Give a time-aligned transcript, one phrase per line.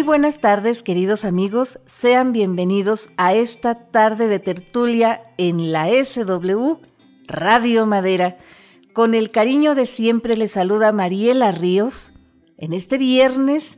[0.00, 1.78] Muy buenas tardes, queridos amigos.
[1.84, 6.78] Sean bienvenidos a esta tarde de tertulia en la SW
[7.26, 8.38] Radio Madera.
[8.94, 12.14] Con el cariño de siempre les saluda Mariela Ríos
[12.56, 13.76] en este viernes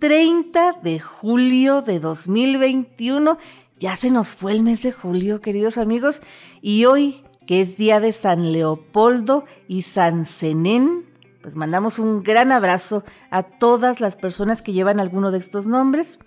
[0.00, 3.38] 30 de julio de 2021.
[3.78, 6.20] Ya se nos fue el mes de julio, queridos amigos,
[6.60, 11.09] y hoy, que es día de San Leopoldo y San Zenén,
[11.42, 16.18] pues mandamos un gran abrazo a todas las personas que llevan alguno de estos nombres.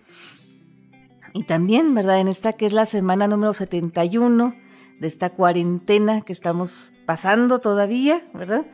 [1.34, 2.20] Y también, ¿verdad?
[2.20, 4.56] En esta que es la semana número 71
[5.00, 8.66] de esta cuarentena que estamos pasando todavía, ¿verdad?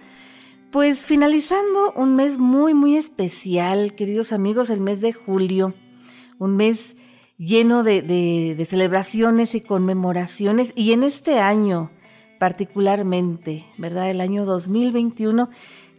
[0.71, 5.73] Pues finalizando un mes muy, muy especial, queridos amigos, el mes de julio,
[6.37, 6.95] un mes
[7.37, 11.91] lleno de, celebraciones y conmemoraciones, y en este año
[12.37, 14.09] particularmente, ¿verdad?
[14.09, 15.49] El año 2021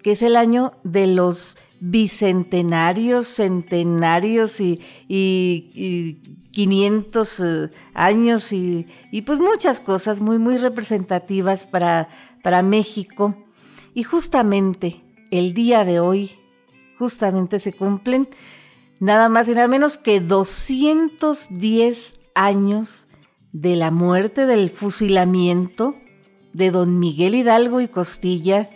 [0.02, 6.20] que es el año de los bicentenarios, centenarios y, y,
[6.52, 8.86] 500 eh, años y,
[9.24, 12.08] pues muchas cosas muy, muy representativas para,
[12.42, 13.36] para México.
[13.94, 16.32] Y justamente el día de hoy,
[16.98, 18.28] justamente se cumplen
[18.98, 23.08] nada más y nada menos que 210 años
[23.52, 25.94] de la muerte del fusilamiento
[26.52, 28.70] de don Miguel Hidalgo y Costilla,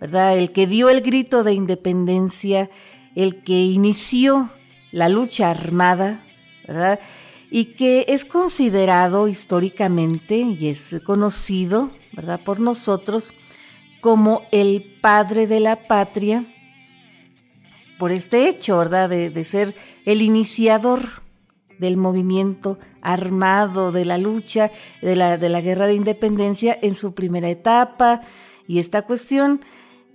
[0.00, 2.70] el que dio el grito de independencia,
[3.14, 4.50] el que inició
[4.92, 6.24] la lucha armada.
[7.50, 12.40] Y que es considerado históricamente y es conocido, ¿verdad?
[12.44, 13.32] Por nosotros
[14.00, 16.44] como el padre de la patria,
[17.98, 21.00] por este hecho, de ser el iniciador
[21.78, 24.70] del movimiento armado, de la lucha,
[25.00, 28.20] de la, de la guerra de independencia en su primera etapa.
[28.66, 29.60] Y esta cuestión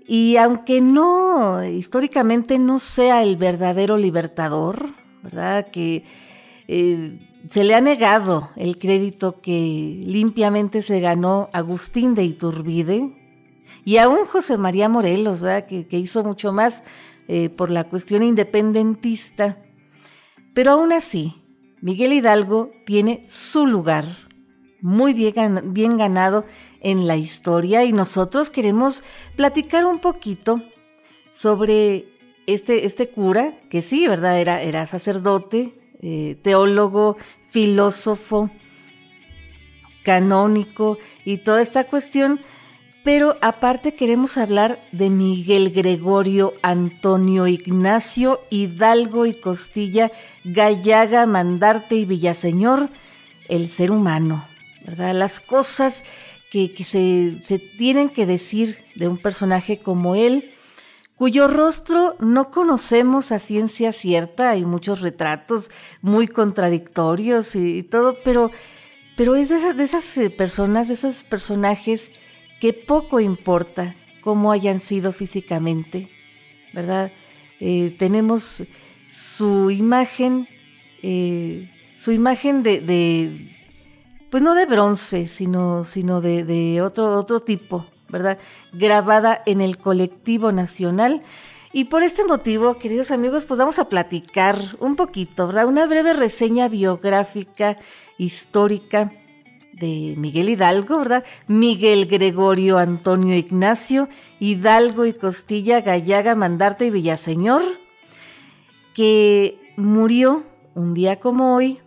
[0.06, 4.94] y aunque no, históricamente no sea el verdadero libertador,
[5.24, 5.72] ¿verdad?
[5.72, 6.02] Que
[6.68, 13.18] eh, se le ha negado el crédito que limpiamente se ganó Agustín de Iturbide
[13.86, 15.68] y aún José María Morelos, ¿verdad?
[15.68, 16.84] Que, hizo mucho más
[17.28, 19.58] eh, por la cuestión independentista.
[20.54, 21.42] Pero aún así,
[21.82, 24.06] Miguel Hidalgo tiene su lugar
[24.82, 26.46] muy bien ganado
[26.84, 29.04] en la historia y nosotros queremos
[29.36, 30.62] platicar un poquito
[31.32, 32.06] sobre
[32.46, 34.40] este, este cura, que sí, ¿verdad?
[34.40, 37.18] Era, era sacerdote, eh, teólogo,
[37.50, 38.50] filósofo,
[40.04, 42.42] canónico y toda esta cuestión,
[43.04, 50.12] pero aparte queremos hablar de Miguel Gregorio Antonio Ignacio Hidalgo y Costilla,
[50.44, 52.90] Gallaga, Mandarte y Villaseñor,
[53.50, 54.46] el ser humano,
[54.86, 55.14] ¿verdad?
[55.14, 56.04] Las cosas
[56.54, 60.52] que, se, tienen que decir de un personaje como él,
[61.16, 65.72] cuyo rostro no conocemos a ciencia cierta, hay muchos retratos
[66.04, 68.52] muy contradictorios y, todo, pero,
[69.18, 72.12] pero es de esas, eh, personas, de esos personajes
[72.62, 76.10] que poco importa cómo hayan sido físicamente,
[76.72, 77.12] ¿verdad?
[77.60, 78.64] Eh, tenemos
[79.08, 80.48] su imagen,
[81.02, 83.58] eh, su imagen de,
[84.34, 88.40] pues no de bronce, sino, sino de, otro, otro tipo, ¿verdad?
[88.72, 91.22] Grabada en el colectivo nacional.
[91.72, 95.68] Y por este motivo, queridos amigos, pues vamos a platicar un poquito, ¿verdad?
[95.68, 97.76] Una breve reseña biográfica,
[98.18, 99.12] histórica
[99.72, 101.24] de Miguel Hidalgo, ¿verdad?
[101.46, 107.62] Miguel Gregorio Antonio Ignacio, Hidalgo y Costilla, Gallaga, Mandarte y Villaseñor,
[108.96, 110.42] que murió
[110.74, 111.83] un día como hoy,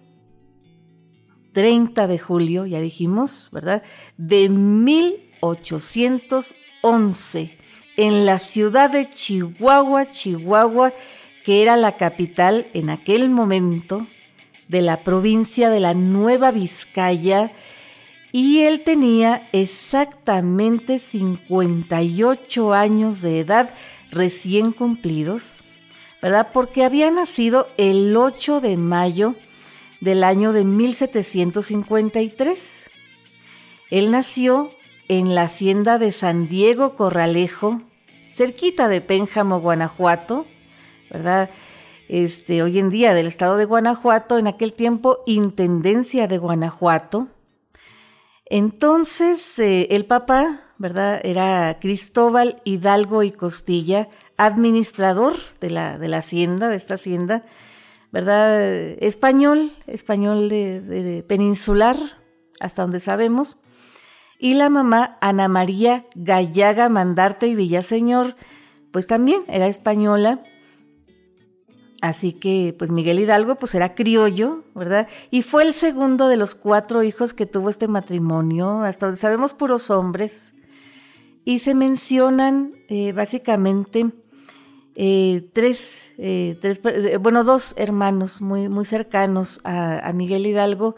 [1.56, 3.82] 30 de julio, ya dijimos, ¿verdad?
[4.18, 7.48] De 1811,
[7.96, 10.92] en la ciudad de Chihuahua, Chihuahua,
[11.44, 14.06] que era la capital en aquel momento
[14.68, 17.54] de la provincia de la Nueva Vizcaya,
[18.32, 23.74] y él tenía exactamente 58 años de edad
[24.10, 25.62] recién cumplidos,
[26.20, 26.50] ¿verdad?
[26.52, 29.36] Porque había nacido el 8 de mayo
[30.00, 32.90] del año de 1753.
[33.90, 34.70] Él nació
[35.08, 37.82] en la hacienda de San Diego Corralejo,
[38.32, 40.46] cerquita de Pénjamo, Guanajuato,
[41.10, 41.50] ¿verdad?
[42.08, 47.28] Este, hoy en día del estado de Guanajuato, en aquel tiempo Intendencia de Guanajuato.
[48.44, 51.20] Entonces, eh, el papá, ¿verdad?
[51.24, 57.40] Era Cristóbal Hidalgo y Costilla, administrador de la, de la hacienda, de esta hacienda,
[58.12, 58.60] ¿verdad?
[59.00, 61.96] Español, español de, peninsular,
[62.60, 63.58] hasta donde sabemos.
[64.38, 68.36] Y la mamá, Ana María Gallaga Mandarte y Villaseñor,
[68.90, 70.42] pues también era española.
[72.02, 75.08] Así que, pues Miguel Hidalgo, pues era criollo, ¿verdad?
[75.30, 79.54] Y fue el segundo de los cuatro hijos que tuvo este matrimonio, hasta donde sabemos
[79.54, 80.54] puros hombres.
[81.44, 84.12] Y se mencionan eh, básicamente
[84.96, 86.80] eh, tres, eh, tres,
[87.20, 90.96] bueno, dos hermanos muy, muy cercanos a, Miguel Hidalgo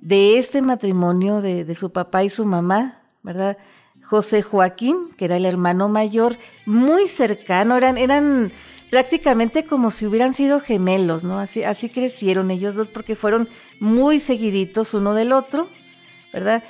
[0.00, 3.56] de este matrimonio de, de su papá y su mamá, ¿verdad?
[4.02, 8.52] José Joaquín, que era el hermano mayor, muy cercano, eran, eran
[8.90, 11.38] prácticamente como si hubieran sido gemelos, ¿no?
[11.38, 13.48] Así, así crecieron ellos dos porque fueron
[13.80, 15.68] muy seguiditos uno del otro,
[16.32, 16.64] ¿verdad?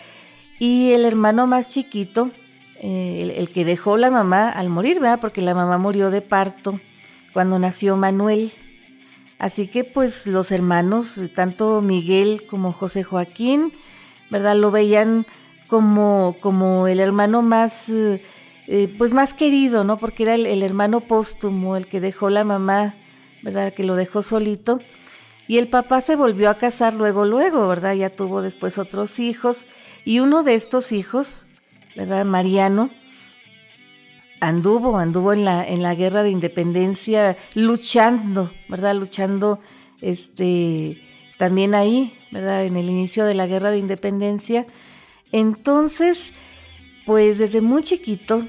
[0.58, 2.30] Y el hermano más chiquito,
[2.80, 5.20] eh, el, que dejó la mamá al morir, ¿verdad?
[5.20, 6.80] Porque la mamá murió de parto
[7.32, 8.52] cuando nació Manuel.
[9.38, 13.72] Así que pues los hermanos, tanto Miguel como José Joaquín,
[14.30, 14.56] ¿verdad?
[14.56, 15.26] Lo veían
[15.68, 18.22] como, como el hermano más, eh,
[18.66, 19.98] eh, pues más querido, ¿no?
[19.98, 22.94] Porque era el, hermano póstumo, el que dejó la mamá,
[23.42, 23.72] ¿verdad?
[23.72, 24.80] Que lo dejó solito.
[25.46, 27.94] Y el papá se volvió a casar luego, luego, ¿verdad?
[27.94, 29.66] Ya tuvo después otros hijos.
[30.04, 31.47] Y uno de estos hijos,
[31.98, 32.24] ¿verdad?
[32.24, 32.90] Mariano,
[34.40, 38.94] anduvo, anduvo en la, en la guerra de independencia, luchando, ¿verdad?
[38.94, 39.58] Luchando,
[40.00, 41.02] este,
[41.38, 42.64] también ahí, ¿verdad?
[42.64, 44.64] En el inicio de la guerra de independencia.
[45.32, 46.34] Entonces,
[47.04, 48.46] pues desde muy chiquito,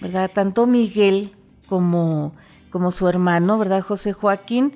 [0.00, 0.28] ¿verdad?
[0.34, 1.36] Tanto Miguel
[1.68, 2.34] como,
[2.68, 3.80] como su hermano, ¿verdad?
[3.80, 4.72] José Joaquín,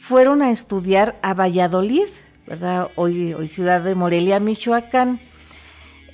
[0.00, 2.08] fueron a estudiar a Valladolid,
[2.48, 2.88] ¿verdad?
[2.96, 5.20] Hoy, hoy ciudad de Morelia, Michoacán.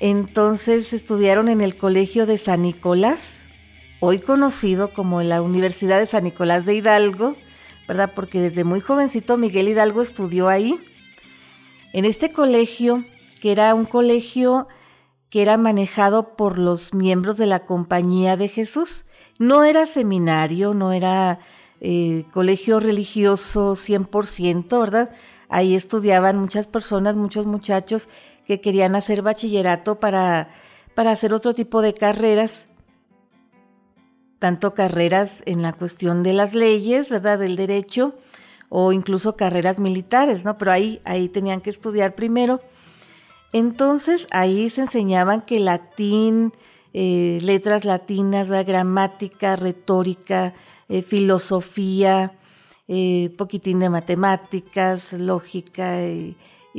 [0.00, 3.44] Entonces estudiaron en el Colegio de San Nicolás,
[4.00, 7.37] hoy conocido como la Universidad de San Nicolás de Hidalgo,
[7.88, 8.12] ¿verdad?
[8.14, 10.78] Porque desde muy jovencito Miguel Hidalgo estudió ahí.
[11.93, 13.04] En este colegio,
[13.40, 14.69] que era un colegio
[15.31, 19.06] que era manejado por los miembros de la Compañía de Jesús.
[19.38, 21.40] No era seminario, no era
[21.81, 25.10] eh, colegio religioso 100%, ¿verdad?
[25.48, 28.08] Ahí estudiaban muchas personas, muchos muchachos
[28.46, 30.48] que querían hacer bachillerato para,
[30.94, 32.66] para hacer otro tipo de carreras,
[34.38, 37.38] tanto carreras en la cuestión de las leyes, ¿verdad?
[37.38, 38.14] Del derecho,
[38.69, 40.58] o incluso carreras militares, ¿no?
[40.58, 42.60] Pero ahí, ahí tenían que estudiar primero.
[43.52, 46.52] Entonces ahí se enseñaban que latín,
[46.92, 50.54] eh, letras latinas, gramática, retórica,
[50.88, 52.32] eh, filosofía,
[52.88, 56.36] eh, poquitín de matemáticas, lógica y,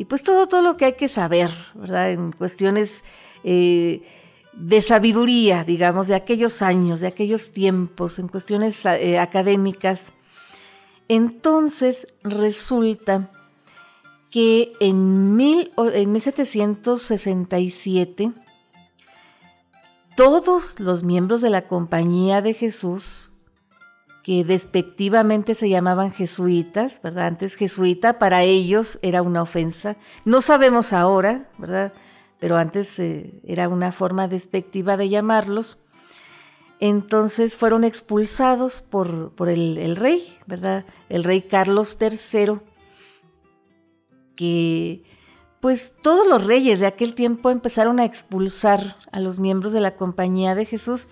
[0.08, 2.12] pues todo, todo lo que hay que saber, ¿verdad?
[2.12, 3.04] En cuestiones
[3.44, 10.14] de sabiduría, digamos, de aquellos años, de aquellos tiempos, en cuestiones académicas.
[11.08, 13.32] Entonces resulta
[14.30, 18.34] que en, mil, en 1767
[20.16, 23.32] todos los miembros de la Compañía de Jesús,
[24.28, 27.28] que despectivamente se llamaban jesuitas, ¿verdad?
[27.28, 29.96] Antes jesuita para ellos era una ofensa.
[30.26, 31.94] No sabemos ahora, ¿verdad?
[32.38, 35.80] Pero antes eh, era una forma despectiva de llamarlos.
[36.82, 40.84] Entonces fueron expulsados por, por el, rey, ¿verdad?
[41.08, 42.60] El rey Carlos III
[44.36, 45.04] que
[45.62, 49.96] pues todos los reyes de aquel tiempo empezaron a expulsar a los miembros de la
[49.96, 51.08] compañía de Jesús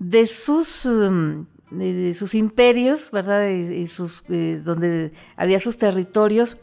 [0.00, 3.48] de sus, um, de, sus imperios, ¿verdad?
[3.48, 6.56] Y, sus, donde había sus territorios,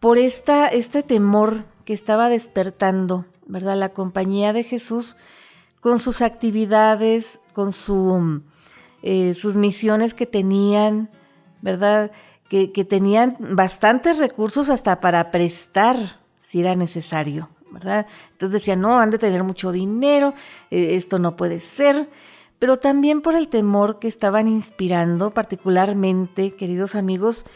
[0.00, 3.76] por esta, este temor que estaba despertando, ¿verdad?
[3.76, 5.16] La compañía de Jesús
[5.80, 8.42] con sus actividades, con su,
[9.02, 11.10] eh, sus misiones que tenían,
[11.62, 12.10] ¿verdad?
[12.48, 15.96] que, tenían bastantes recursos hasta para prestar
[16.40, 18.06] si era necesario, ¿verdad?
[18.32, 20.32] Entonces decían, no, han de tener mucho dinero,
[20.70, 22.08] eh, esto no puede ser,
[22.58, 27.46] pero también por el temor que estaban inspirando, particularmente, queridos amigos,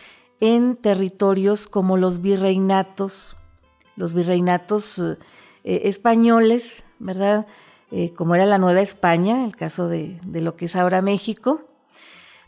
[0.40, 3.36] en territorios como los virreinatos,
[3.96, 5.18] los virreinatos eh,
[5.84, 7.46] españoles, ¿verdad?
[7.90, 11.62] Eh, como era la Nueva España, el caso de, de lo que es ahora México,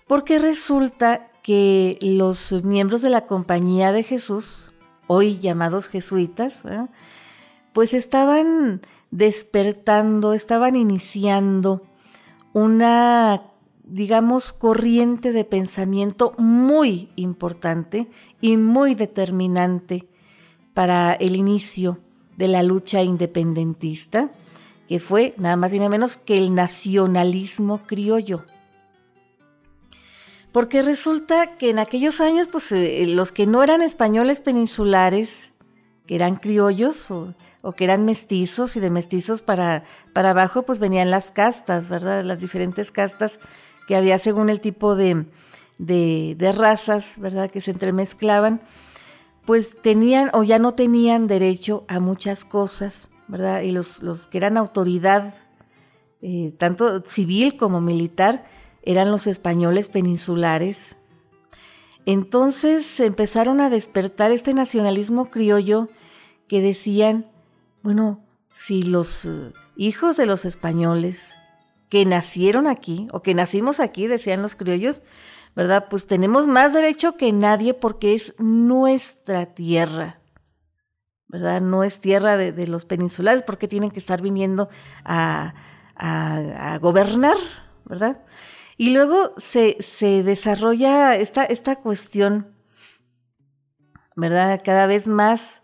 [0.06, 4.72] porque resulta que los miembros de la Compañía de Jesús,
[5.06, 6.62] hoy llamados jesuitas,
[7.72, 8.80] pues estaban
[9.10, 11.82] despertando, estaban iniciando
[12.54, 13.42] una,
[13.82, 18.08] digamos, corriente de pensamiento muy importante
[18.40, 20.08] y muy determinante
[20.72, 21.98] para el inicio
[22.36, 24.30] de la lucha independentista,
[24.88, 28.44] que fue nada más y nada menos que el nacionalismo criollo.
[30.52, 35.50] Porque resulta que en aquellos años, pues eh, los que no eran españoles peninsulares,
[36.06, 37.34] que eran criollos o,
[37.72, 42.22] que eran mestizos y de mestizos para, para abajo, pues venían las castas, ¿verdad?
[42.22, 43.40] Las diferentes castas
[43.86, 45.26] que había según el tipo de,
[45.78, 47.50] de, razas, ¿verdad?
[47.50, 48.60] Que se entremezclaban,
[49.46, 53.62] pues tenían o ya no tenían derecho a muchas cosas, ¿verdad?
[53.62, 55.34] Y los, los que eran autoridad,
[56.22, 58.44] eh, tanto civil como militar,
[58.82, 60.98] eran los españoles peninsulares.
[62.06, 65.88] Entonces empezaron a despertar este nacionalismo criollo
[66.48, 67.26] que decían,
[67.84, 71.36] bueno, si los eh, hijos de los españoles
[71.90, 75.02] que nacieron aquí o que nacimos aquí, decían los criollos,
[75.54, 75.88] ¿verdad?
[75.90, 80.18] Pues tenemos más derecho que nadie porque es nuestra tierra,
[81.28, 81.60] ¿verdad?
[81.60, 84.70] No es tierra de, los peninsulares porque tienen que estar viniendo
[85.04, 85.52] a,
[86.80, 87.36] gobernar,
[87.84, 88.24] ¿verdad?
[88.78, 89.76] Y luego se,
[90.22, 92.56] desarrolla esta, esta cuestión,
[94.16, 94.62] ¿verdad?
[94.64, 95.60] Cada vez más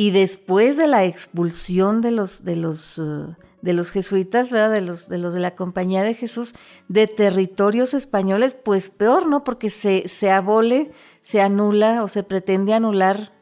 [0.00, 4.72] y después de la expulsión de los, de los, uh, de los jesuitas, ¿verdad?
[4.72, 6.54] De los, de los de la Compañía de Jesús,
[6.88, 9.44] de territorios españoles, pues peor, ¿no?
[9.44, 10.90] Porque se, se abole,
[11.20, 13.34] se anula o se pretende anular.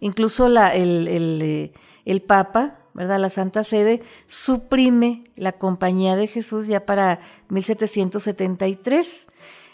[0.00, 1.72] Incluso la, el, el, eh,
[2.04, 3.18] el Papa, ¿verdad?
[3.20, 9.28] La Santa Sede suprime la Compañía de Jesús ya para 1773.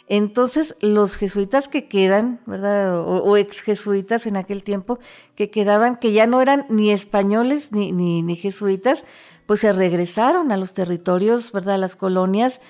[0.08, 3.00] Entonces, los jesuitas que quedan, ¿verdad?
[3.06, 5.00] O, ex jesuitas en aquel tiempo,
[5.34, 9.04] que quedaban, que ya no eran ni españoles ni, ni, jesuitas,
[9.46, 11.74] pues se regresaron a los territorios, ¿verdad?
[11.74, 12.60] A las colonias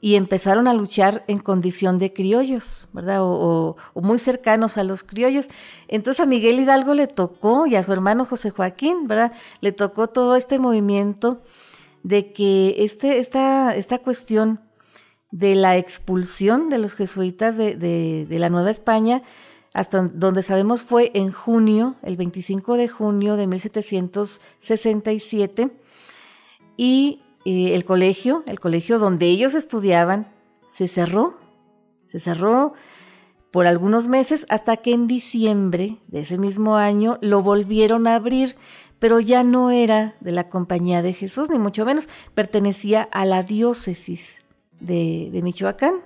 [0.00, 3.22] y empezaron a luchar en condición de criollos, ¿verdad?
[3.22, 5.48] O, o, muy cercanos a los criollos.
[5.88, 9.32] Entonces a Miguel Hidalgo le tocó, y a su hermano José Joaquín, ¿verdad?
[9.60, 11.42] Le tocó todo este movimiento
[12.02, 14.60] de que este, esta, esta cuestión
[15.30, 19.22] de la expulsión de los jesuitas de, la Nueva España,
[19.74, 25.70] hasta donde sabemos fue en junio, el 25 de junio de 1767,
[26.76, 30.32] y eh, el colegio, el colegio donde ellos estudiaban,
[30.66, 31.38] se cerró,
[32.06, 32.72] se cerró
[33.50, 38.56] por algunos meses hasta que en diciembre de ese mismo año lo volvieron a abrir,
[38.98, 43.42] pero ya no era de la Compañía de Jesús, ni mucho menos, pertenecía a la
[43.42, 44.42] diócesis
[44.80, 45.96] de, Michoacán.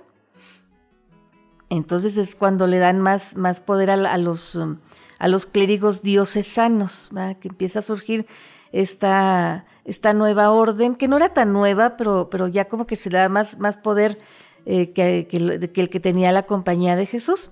[1.69, 4.77] Entonces es cuando le dan más, más poder a, los, um,
[5.17, 8.27] a los clérigos diocesanos, que empieza a surgir
[8.71, 13.09] esta, esta nueva orden, que no era tan nueva, pero, pero ya como que se
[13.09, 14.19] le da más, más poder
[14.65, 15.37] eh, que, que,
[15.81, 17.49] el que tenía la compañía de Jesús.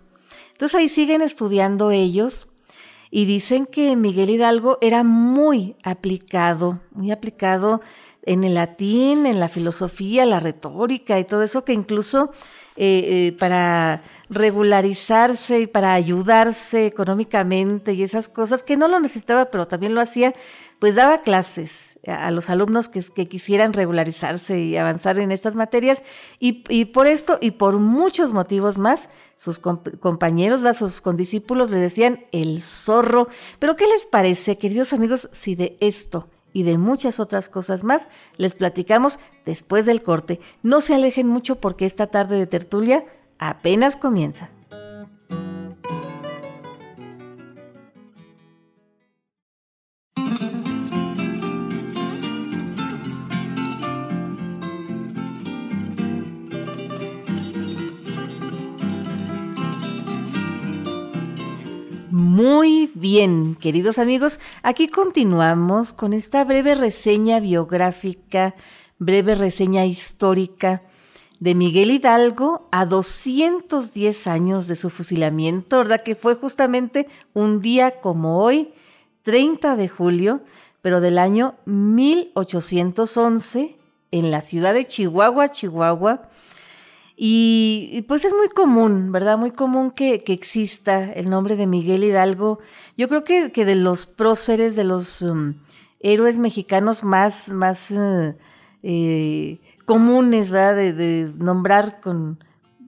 [0.52, 2.51] Entonces ahí siguen estudiando ellos
[3.12, 7.82] y dicen que Miguel Hidalgo era muy aplicado, muy aplicado
[8.24, 12.32] en el latín, en la filosofía, la retórica y todo eso que incluso
[12.78, 19.52] eh, eh, para regularizarse y para ayudarse económicamente y esas cosas, que no lo necesitaba,
[19.52, 20.34] pero también lo hacía,
[20.82, 26.02] pues daba clases a, los alumnos que, quisieran regularizarse y avanzar en estas materias.
[26.40, 32.64] Y, por esto y por muchos motivos más, sus compañeros, sus condiscípulos le decían el
[32.64, 33.28] zorro.
[33.60, 38.08] Pero ¿qué les parece, queridos amigos, si de esto y de muchas otras cosas más
[38.38, 40.40] les platicamos después del corte.
[40.64, 43.06] No se alejen mucho porque esta tarde de tertulia
[43.38, 44.50] apenas comienza.
[62.34, 68.56] Muy bien, queridos amigos, aquí continuamos con esta breve reseña biográfica,
[69.00, 70.82] breve reseña histórica
[71.42, 76.04] de Miguel Hidalgo a 210 años de su fusilamiento, ¿verdad?
[76.04, 78.72] Que fue justamente un día como hoy,
[79.24, 80.40] 30 de julio,
[80.82, 83.78] pero del año 1811,
[84.12, 86.30] en la ciudad de Chihuahua, Chihuahua,
[87.16, 89.38] y, pues es muy común, ¿verdad?
[89.38, 92.60] Muy común que, exista el nombre de Miguel Hidalgo.
[92.98, 95.56] Yo creo que, de los próceres, de los um,
[96.00, 98.36] héroes mexicanos más, más eh,
[98.84, 100.76] eh, comunes, ¿verdad?
[100.76, 102.44] De, nombrar con,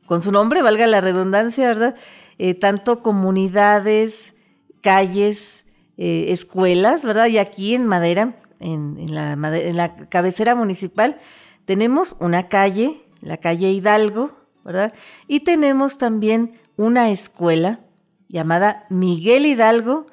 [0.05, 1.95] con, su nombre, valga la redundancia, ¿verdad?
[2.37, 4.35] Eh, tanto comunidades,
[4.81, 5.65] calles,
[5.95, 7.27] escuelas, ¿verdad?
[7.27, 11.19] Y aquí en Madera, en la cabecera municipal,
[11.65, 14.31] tenemos una calle la calle Hidalgo,
[14.63, 14.93] ¿verdad?
[15.27, 17.79] Y tenemos también una escuela
[18.27, 20.05] llamada Miguel Hidalgo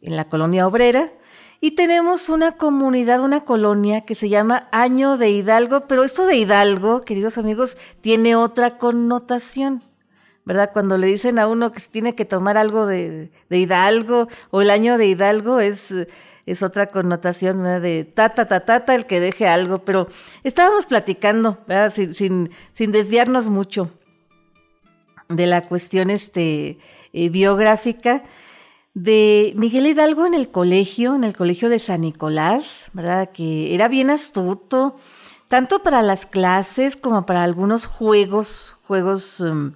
[0.00, 1.12] en la colonia obrera.
[1.60, 6.36] Y tenemos una comunidad, una colonia que se llama Año de Hidalgo, pero esto de
[6.36, 9.82] Hidalgo, queridos amigos, tiene otra connotación.
[10.44, 10.70] ¿verdad?
[10.72, 14.70] Cuando le dicen a uno que se tiene que tomar algo de, Hidalgo o el
[14.70, 15.94] año de Hidalgo es,
[16.46, 20.08] es otra connotación de tata, tata, tata, el que deje algo, pero
[20.42, 21.58] estábamos platicando,
[21.90, 23.90] Sin, sin, sin, desviarnos mucho
[25.28, 26.78] de la cuestión este,
[27.12, 28.24] eh, biográfica
[28.92, 33.30] de Miguel Hidalgo en el colegio, en el colegio de San Nicolás, ¿verdad?
[33.32, 34.96] Que era bien astuto,
[35.48, 39.72] tanto para las clases como para algunos juegos, juegos um,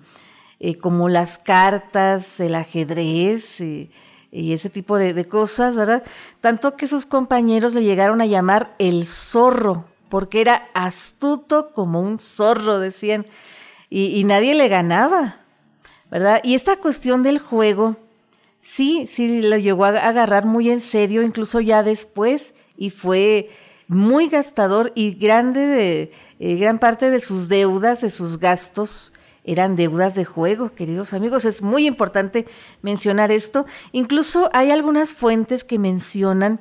[0.60, 3.60] eh, como las cartas, el ajedrez.
[3.60, 3.90] Eh,
[4.30, 6.02] y ese tipo de, cosas, ¿verdad?
[6.40, 12.18] Tanto que sus compañeros le llegaron a llamar el zorro, porque era astuto como un
[12.18, 13.26] zorro, decían,
[13.90, 15.38] y, nadie le ganaba,
[16.10, 16.40] ¿verdad?
[16.44, 17.96] Y esta cuestión del juego,
[18.60, 23.50] sí, sí, lo llegó a agarrar muy en serio, incluso ya después, y fue
[23.86, 29.14] muy gastador y grande de, eh, gran parte de sus deudas, de sus gastos,
[29.44, 31.44] eran deudas de juego, queridos amigos.
[31.44, 32.46] Es muy importante
[32.82, 33.66] mencionar esto.
[33.92, 36.60] Incluso hay algunas fuentes que mencionan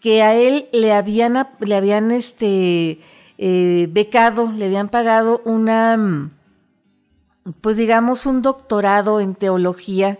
[0.00, 3.00] que a él le habían, le habían este,
[3.38, 6.30] eh, becado, le habían pagado una,
[7.60, 10.18] pues digamos, un doctorado en teología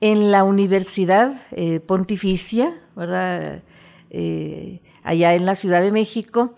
[0.00, 3.62] en la Universidad eh, Pontificia, ¿verdad?
[4.10, 6.54] Eh, allá en la Ciudad de México.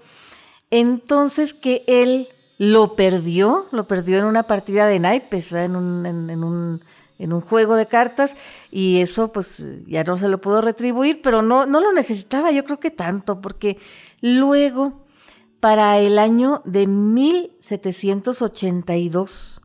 [0.70, 6.44] Entonces que él lo perdió, lo perdió en una partida de naipes, en un, en,
[7.32, 8.36] un, juego de cartas,
[8.70, 12.78] y eso pues ya no se lo pudo retribuir, pero no, lo necesitaba, yo creo
[12.78, 13.78] que tanto, porque
[14.20, 15.04] luego,
[15.60, 19.60] para el año de 1782,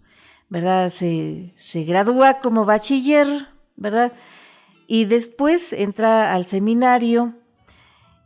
[0.50, 0.90] ¿verdad?
[0.90, 4.14] Se, se gradúa como bachiller, ¿verdad?
[4.88, 7.36] Y después entra al seminario,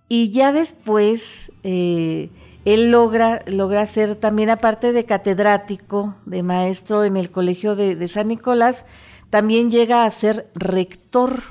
[0.08, 1.52] y ya después...
[1.64, 2.30] Eh,
[2.66, 8.30] él logra, logra ser también, aparte de catedrático, de maestro en el Colegio de, San
[8.30, 8.86] Nicolás,
[9.30, 11.42] también llega a ser rector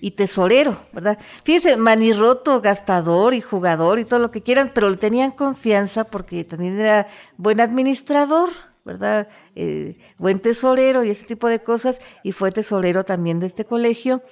[0.00, 1.18] y tesorero, ¿verdad?
[1.44, 6.44] Fíjense, manirroto, gastador y jugador y todo lo que quieran, pero le tenían confianza porque
[6.44, 8.48] también era buen administrador,
[8.84, 9.28] ¿verdad?
[9.56, 14.22] Eh, buen tesorero y ese tipo de cosas, y fue tesorero también de este colegio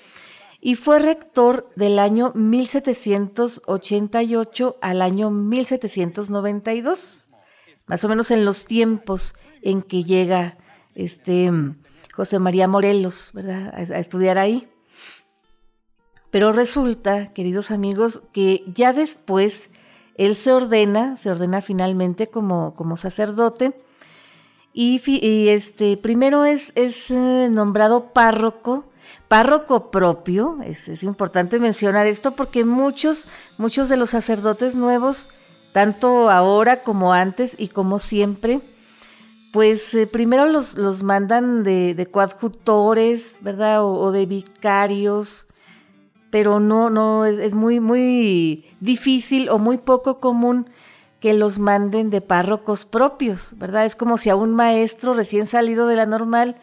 [0.60, 7.28] y fue rector del año 1788 al año 1792,
[7.86, 10.58] más o menos en los tiempos en que llega
[10.94, 11.50] este
[12.12, 13.72] José María Morelos, ¿verdad?
[13.74, 14.68] A, estudiar ahí.
[16.32, 19.70] Pero resulta, queridos amigos, que ya después
[20.16, 23.80] él se ordena, se ordena finalmente como, sacerdote,
[24.74, 25.00] y,
[25.48, 28.87] este, primero es, es eh, nombrado párroco
[29.28, 35.28] párroco propio, es, importante mencionar esto porque muchos, muchos de los sacerdotes nuevos,
[35.72, 38.60] tanto ahora como antes y como siempre,
[39.52, 43.84] pues eh, primero los, los, mandan de, de coadjutores, ¿verdad?
[43.84, 45.46] O, de vicarios,
[46.30, 50.68] pero no, no, es, es, muy, muy difícil o muy poco común
[51.20, 53.84] que los manden de párrocos propios, ¿verdad?
[53.84, 56.56] Es como si a un maestro recién salido de la normal,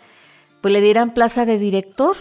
[0.66, 2.16] pues le dieran plaza de director,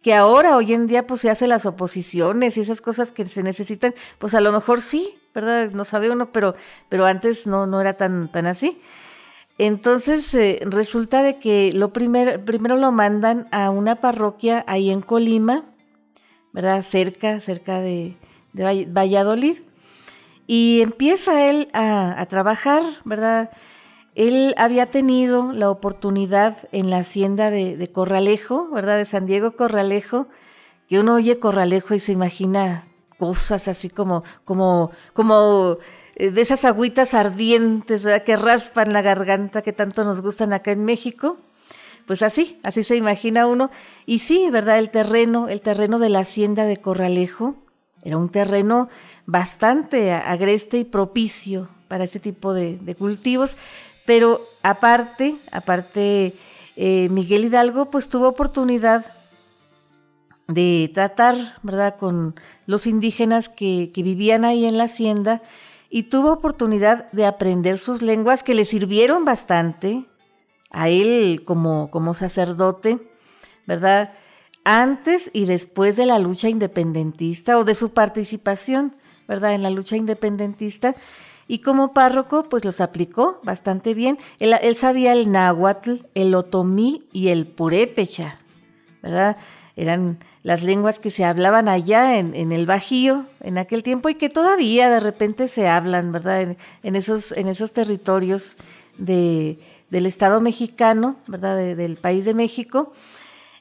[0.00, 3.42] que ahora, hoy en día, pues se hace las oposiciones y esas cosas que se
[3.42, 5.72] necesitan, pues a lo mejor sí, ¿verdad?
[5.72, 6.54] No sabe uno, pero,
[6.88, 8.80] pero antes no, no era tan, tan así.
[9.58, 15.00] Entonces eh, resulta de que lo primer, primero lo mandan a una parroquia ahí en
[15.00, 15.64] Colima,
[16.52, 16.82] ¿verdad?
[16.82, 18.14] Cerca, cerca de,
[18.54, 19.56] Valladolid.
[20.46, 23.50] Y empieza él a trabajar, ¿verdad?
[24.18, 28.96] Él había tenido la oportunidad en la hacienda de, Corralejo, ¿verdad?
[28.96, 30.26] De San Diego Corralejo,
[30.88, 32.82] que uno oye Corralejo y se imagina
[33.16, 35.78] cosas así como, como, como
[36.16, 38.24] eh, de esas agüitas ardientes, ¿verdad?
[38.24, 41.36] Que raspan la garganta que tanto nos gustan acá en México.
[42.04, 43.70] Pues así, así se imagina uno.
[44.04, 44.80] Y sí, ¿verdad?
[44.80, 47.54] El terreno, el terreno de la hacienda de Corralejo
[48.02, 48.88] era un terreno
[49.26, 53.56] bastante agreste y propicio para ese tipo de, de cultivos.
[54.08, 56.32] Pero aparte, aparte,
[56.76, 59.04] eh, Miguel Hidalgo pues tuvo oportunidad
[60.46, 65.42] de tratar, ¿verdad?, con los indígenas que, vivían ahí en la hacienda
[65.90, 70.06] y tuvo oportunidad de aprender sus lenguas que le sirvieron bastante
[70.70, 73.10] a él como, como sacerdote,
[73.66, 74.14] ¿verdad?
[74.64, 78.96] Antes y después de la lucha independentista o de su participación,
[79.28, 79.52] ¿verdad?
[79.52, 80.94] En la lucha independentista.
[81.50, 84.18] Y como párroco, pues los aplicó bastante bien.
[84.38, 88.38] Él, sabía el náhuatl, el otomí y el purépecha,
[89.02, 89.38] ¿verdad?
[89.74, 94.28] Eran las lenguas que se hablaban allá en, el Bajío en aquel tiempo y que
[94.28, 96.56] todavía de repente se hablan, ¿verdad?
[96.82, 98.56] En, esos, en esos territorios
[98.98, 99.58] de,
[99.88, 101.56] del Estado mexicano, ¿verdad?
[101.56, 102.92] del país de México.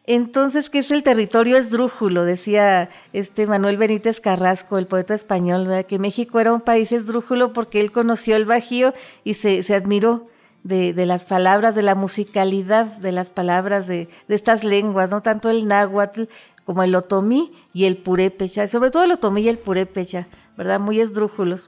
[0.10, 2.24] Entonces, ¿qué es el territorio esdrújulo?
[2.24, 7.82] Decía este Manuel Benítez Carrasco, el poeta español, que México era un país esdrújulo porque
[7.82, 8.93] él conoció el Bajío
[9.26, 10.28] y se, admiró
[10.63, 15.67] de, las palabras, de la musicalidad de las palabras de, estas lenguas, no tanto el
[15.67, 16.24] náhuatl
[16.63, 20.80] como el otomí y el purépecha, sobre todo el otomí y el purépecha, ¿verdad?
[20.80, 21.67] Muy esdrújulos.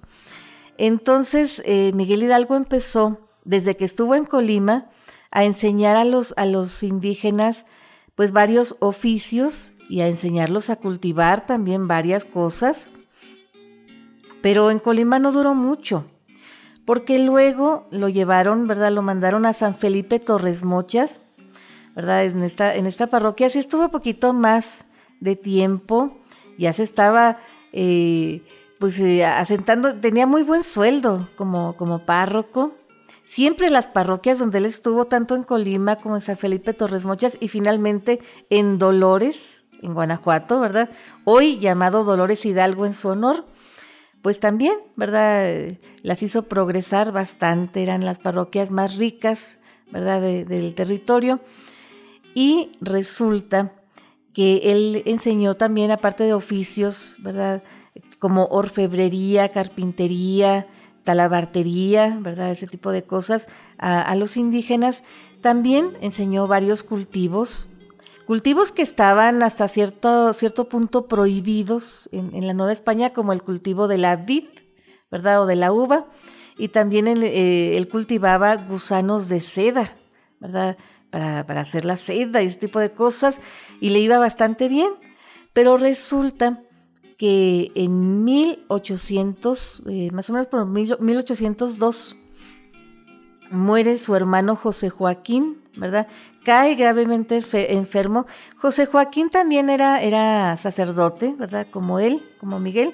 [0.78, 4.90] Entonces, eh, Miguel Hidalgo empezó, desde que estuvo en Colima,
[5.30, 7.66] a enseñar a los, a los indígenas
[8.20, 12.90] pues varios oficios y a enseñarlos a cultivar también varias cosas.
[14.42, 16.04] Pero en Colima no duró mucho,
[16.84, 18.92] porque luego lo llevaron, ¿verdad?
[18.92, 21.22] Lo mandaron a San Felipe Torres Mochas,
[21.96, 22.26] ¿verdad?
[22.26, 24.84] En esta, en esta parroquia sí estuvo poquito más
[25.22, 26.12] de tiempo,
[26.58, 27.38] ya se estaba
[27.72, 28.42] eh,
[28.80, 32.74] pues eh, asentando, tenía muy buen sueldo como, como párroco,
[33.30, 37.38] siempre las parroquias donde él estuvo, tanto en Colima como en San Felipe Torres Mochas
[37.40, 40.90] y finalmente en Dolores, en Guanajuato, ¿verdad?
[41.26, 43.46] Hoy llamado Dolores Hidalgo en su honor,
[44.24, 45.78] pues también, ¿verdad?
[46.02, 49.60] Las hizo progresar bastante, eran las parroquias más ricas,
[49.92, 50.22] ¿verdad?
[50.22, 51.40] del territorio.
[52.34, 53.74] Y resulta
[54.34, 57.62] que él enseñó también, aparte de oficios, ¿verdad?
[58.18, 60.66] Como orfebrería, carpintería,
[61.10, 62.52] talabartería, ¿verdad?
[62.52, 63.48] Ese tipo de cosas
[63.80, 65.04] a, los indígenas.
[65.42, 67.68] También enseñó varios cultivos,
[68.28, 73.88] cultivos que estaban hasta cierto, cierto punto prohibidos en, la Nueva España, como el cultivo
[73.88, 74.46] de la vid,
[75.10, 75.42] ¿verdad?
[75.42, 76.06] O de la uva.
[76.60, 79.98] Y también él, eh, él cultivaba gusanos de seda,
[80.40, 80.78] ¿verdad?
[81.10, 83.42] Para, para hacer la seda y ese tipo de cosas.
[83.80, 84.92] Y le iba bastante bien.
[85.54, 86.62] Pero resulta
[87.20, 92.16] que en 1800, eh, más o menos por 1802,
[93.52, 96.08] muere su hermano José Joaquín, ¿verdad?
[96.46, 98.26] Cae gravemente enfermo.
[98.56, 101.68] José Joaquín también era, era sacerdote, ¿verdad?
[101.70, 102.94] Como él, como Miguel.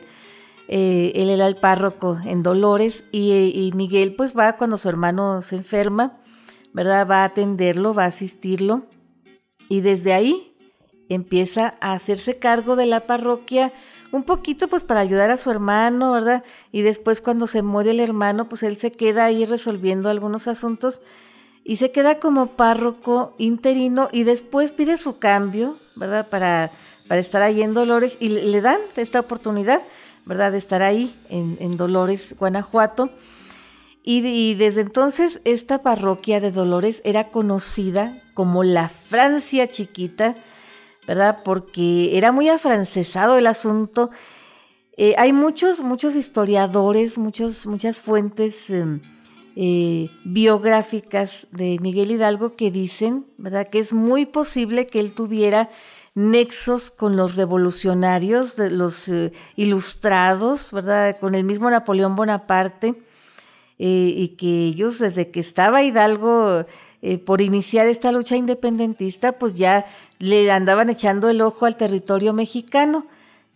[0.68, 5.44] Eh, él era el párroco en Dolores y, y, Miguel pues va cuando su hermano
[5.44, 6.18] se enferma,
[6.74, 7.08] ¿verdad?
[7.08, 8.88] Va a atenderlo, va a asistirlo
[9.70, 10.56] y desde ahí
[11.10, 13.72] empieza a hacerse cargo de la parroquia
[14.16, 16.44] un poquito pues para ayudar a su hermano, ¿verdad?
[16.72, 21.02] Y después cuando se muere el hermano, pues él se queda ahí resolviendo algunos asuntos
[21.64, 26.28] y se queda como párroco interino y después pide su cambio, ¿verdad?
[26.30, 26.72] Para,
[27.08, 29.82] para estar ahí en Dolores y le dan esta oportunidad,
[30.26, 30.52] ¿verdad?
[30.52, 33.10] De estar ahí en, Dolores, Guanajuato.
[34.04, 40.36] Y, y, desde entonces esta parroquia de Dolores era conocida como la Francia chiquita,
[41.08, 41.40] ¿verdad?
[41.44, 44.10] Porque era muy afrancesado el asunto.
[44.98, 49.02] Eh, hay muchos, muchos historiadores, muchos, muchas fuentes em,
[49.56, 53.68] eh, biográficas de Miguel Hidalgo que dicen, ¿verdad?
[53.70, 55.70] Que es muy posible que él tuviera
[56.14, 61.18] nexos con los revolucionarios, de los eh, ilustrados, ¿verdad?
[61.20, 62.96] Con el mismo Napoleón Bonaparte,
[63.78, 66.62] y que ellos desde que estaba Hidalgo
[67.08, 69.86] eh, por iniciar esta lucha independentista, pues ya
[70.18, 73.06] le andaban echando el ojo al territorio mexicano.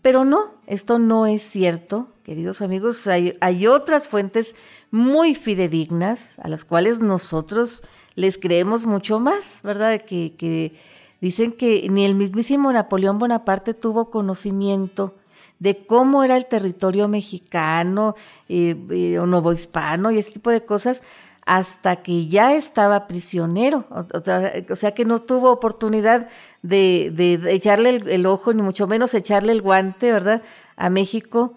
[0.04, 3.08] Pero no, esto no es cierto, queridos amigos.
[3.08, 4.54] Hay, otras fuentes
[4.92, 7.82] muy fidedignas a las cuales nosotros
[8.14, 10.00] les creemos mucho más, ¿verdad?
[10.00, 10.76] Que, que
[11.20, 15.16] dicen que ni el mismísimo Napoleón Bonaparte tuvo conocimiento
[15.58, 18.14] de cómo era el territorio mexicano
[18.48, 21.02] eh, eh, o novohispano y ese tipo de cosas
[21.50, 26.30] hasta que ya estaba prisionero, o, sea, que no tuvo oportunidad
[26.62, 30.44] de, echarle el, ojo, ni mucho menos echarle el guante, ¿verdad?,
[30.78, 31.56] a México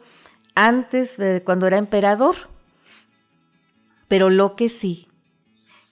[0.55, 2.37] antes, de cuando era emperador.
[4.09, 5.09] Pero lo que sí,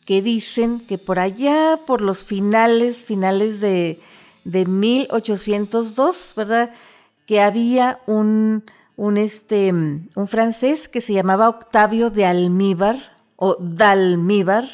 [0.06, 4.00] que dicen que por allá, por los finales, finales de,
[4.46, 6.72] de 1802, ¿verdad?,
[7.26, 8.64] que había un,
[8.96, 14.68] un, este, un francés que se llamaba Octavio de Almíbar, o Dalmíbar,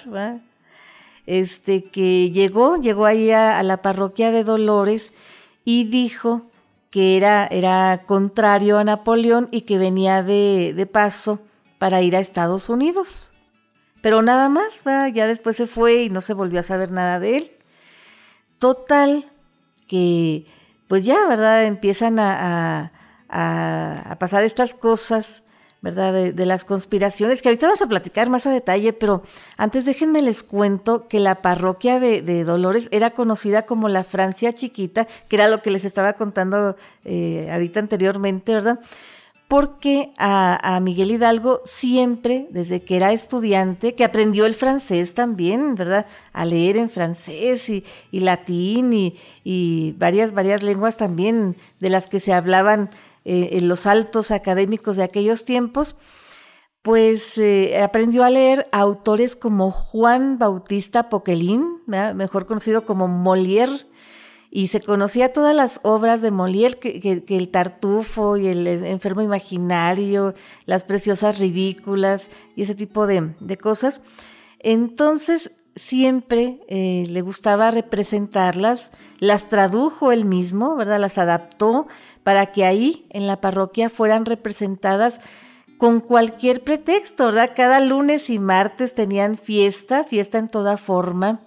[1.24, 5.12] este que llegó, llegó ahí a, la parroquia de Dolores
[5.64, 6.50] y dijo
[6.90, 11.38] que era, era contrario a Napoleón y que venía de, paso
[11.78, 13.30] para ir a Estados Unidos.
[14.02, 14.82] Pero nada más,
[15.14, 17.52] ya después se fue y no se volvió a saber nada de él.
[18.58, 19.30] Total,
[19.86, 20.44] que
[20.88, 21.66] pues ya, ¿verdad?
[21.66, 22.90] Empiezan a,
[23.28, 25.44] a pasar estas cosas
[25.86, 26.12] ¿verdad?
[26.12, 29.22] De, las conspiraciones, que ahorita vamos a platicar más a detalle, pero
[29.56, 35.06] antes déjenme les cuento que la parroquia de, Dolores era conocida como la Francia chiquita,
[35.28, 38.80] que era lo que les estaba contando eh, ahorita anteriormente, ¿verdad?
[39.46, 46.06] porque a, Miguel Hidalgo siempre, desde que era estudiante, que aprendió el francés también, ¿verdad?
[46.32, 48.92] A leer en francés y, latín
[49.44, 52.90] y, varias, varias lenguas también de las que se hablaban
[53.28, 55.96] eh, en los altos académicos de aquellos tiempos,
[56.80, 63.84] pues eh, aprendió a leer autores como Juan Bautista Poquelín, mejor conocido como Molière,
[64.48, 70.34] y se conocía todas las obras de Molière, que, el Tartufo y el Enfermo Imaginario,
[70.64, 74.02] las Preciosas Ridículas y ese tipo de, cosas.
[74.60, 81.00] Entonces siempre eh, le gustaba representarlas, las tradujo él mismo, ¿verdad?
[81.00, 81.88] Las adaptó
[82.26, 85.20] para que ahí en la parroquia fueran representadas
[85.78, 87.52] con cualquier pretexto, ¿verdad?
[87.54, 91.42] Cada lunes y martes tenían fiesta, fiesta en toda forma.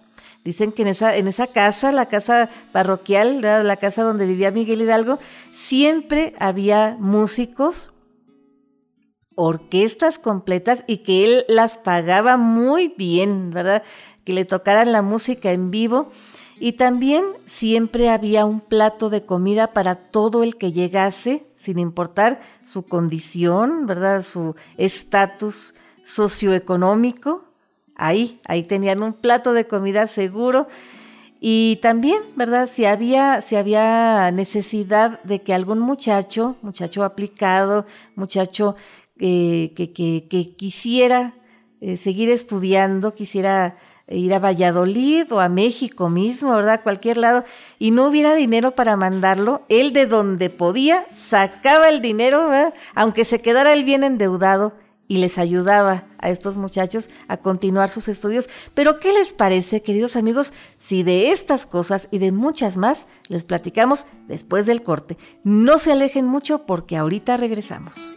[0.45, 4.81] Dicen que en esa, en esa casa, la casa parroquial, la casa donde vivía Miguel
[4.81, 5.19] Hidalgo,
[5.51, 7.91] siempre había músicos,
[9.35, 13.83] orquestas completas y que él las pagaba muy bien, ¿verdad?
[14.23, 16.09] Que le tocaran la música en vivo.
[16.59, 22.41] Y también siempre había un plato de comida para todo el que llegase, sin importar
[22.65, 24.23] su condición, ¿verdad?
[24.23, 27.45] Su estatus socioeconómico
[27.95, 30.67] ahí, ahí tenían un plato de comida seguro.
[31.41, 32.67] Y también, ¿verdad?
[32.67, 38.75] Si había, si había necesidad de que algún muchacho, muchacho aplicado, muchacho
[39.19, 41.35] eh, que, que, quisiera
[41.79, 43.77] eh, seguir estudiando, quisiera
[44.09, 46.81] ir a Valladolid o a México mismo, ¿verdad?
[46.83, 47.43] Cualquier lado,
[47.77, 52.73] y no hubiera dinero para mandarlo, él de donde podía sacaba el dinero, ¿verdad?
[52.95, 54.73] Aunque se quedara él bien endeudado
[55.07, 58.47] y les ayudaba a estos muchachos a continuar sus estudios.
[58.75, 63.43] Pero ¿qué les parece, queridos amigos, si de estas cosas y de muchas más les
[63.43, 65.17] platicamos después del corte?
[65.43, 68.13] No se alejen mucho porque ahorita regresamos.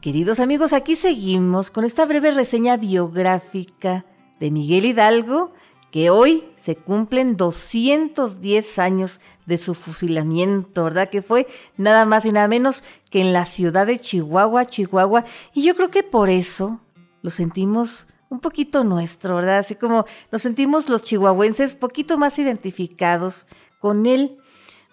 [0.00, 4.06] Queridos amigos, aquí seguimos con esta breve reseña biográfica
[4.38, 5.52] de Miguel Hidalgo,
[5.90, 11.10] que hoy se cumplen 210 años de su fusilamiento, ¿verdad?
[11.10, 15.24] Que fue nada más y nada menos que en la ciudad de Chihuahua, Chihuahua.
[15.52, 16.80] Y yo creo que por eso
[17.20, 19.58] lo sentimos un poquito nuestro, ¿verdad?
[19.58, 23.46] Así como nos sentimos los chihuahuenses poquito más identificados
[23.78, 24.38] con él,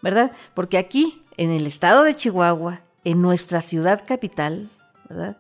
[0.02, 0.32] ¿verdad?
[0.54, 4.70] Porque aquí, en el estado de Chihuahua, en nuestra ciudad capital,
[5.10, 5.38] ¿verdad?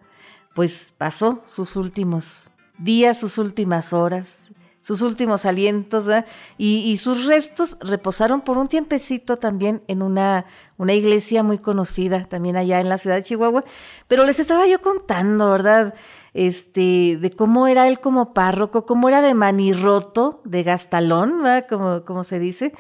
[0.53, 4.51] Pues pasó sus últimos días, sus últimas horas,
[4.87, 6.25] sus últimos alientos, ¿verdad?
[6.57, 10.45] Y, sus restos reposaron por un tiempecito también en una,
[10.77, 13.65] una iglesia muy conocida, también allá en la ciudad de Chihuahua.
[14.07, 15.93] Pero les estaba yo contando, ¿verdad?
[16.33, 21.65] Este, de cómo era él como párroco, cómo era de manirroto, de gastalón, ¿verdad?
[21.67, 22.71] Como, como se dice.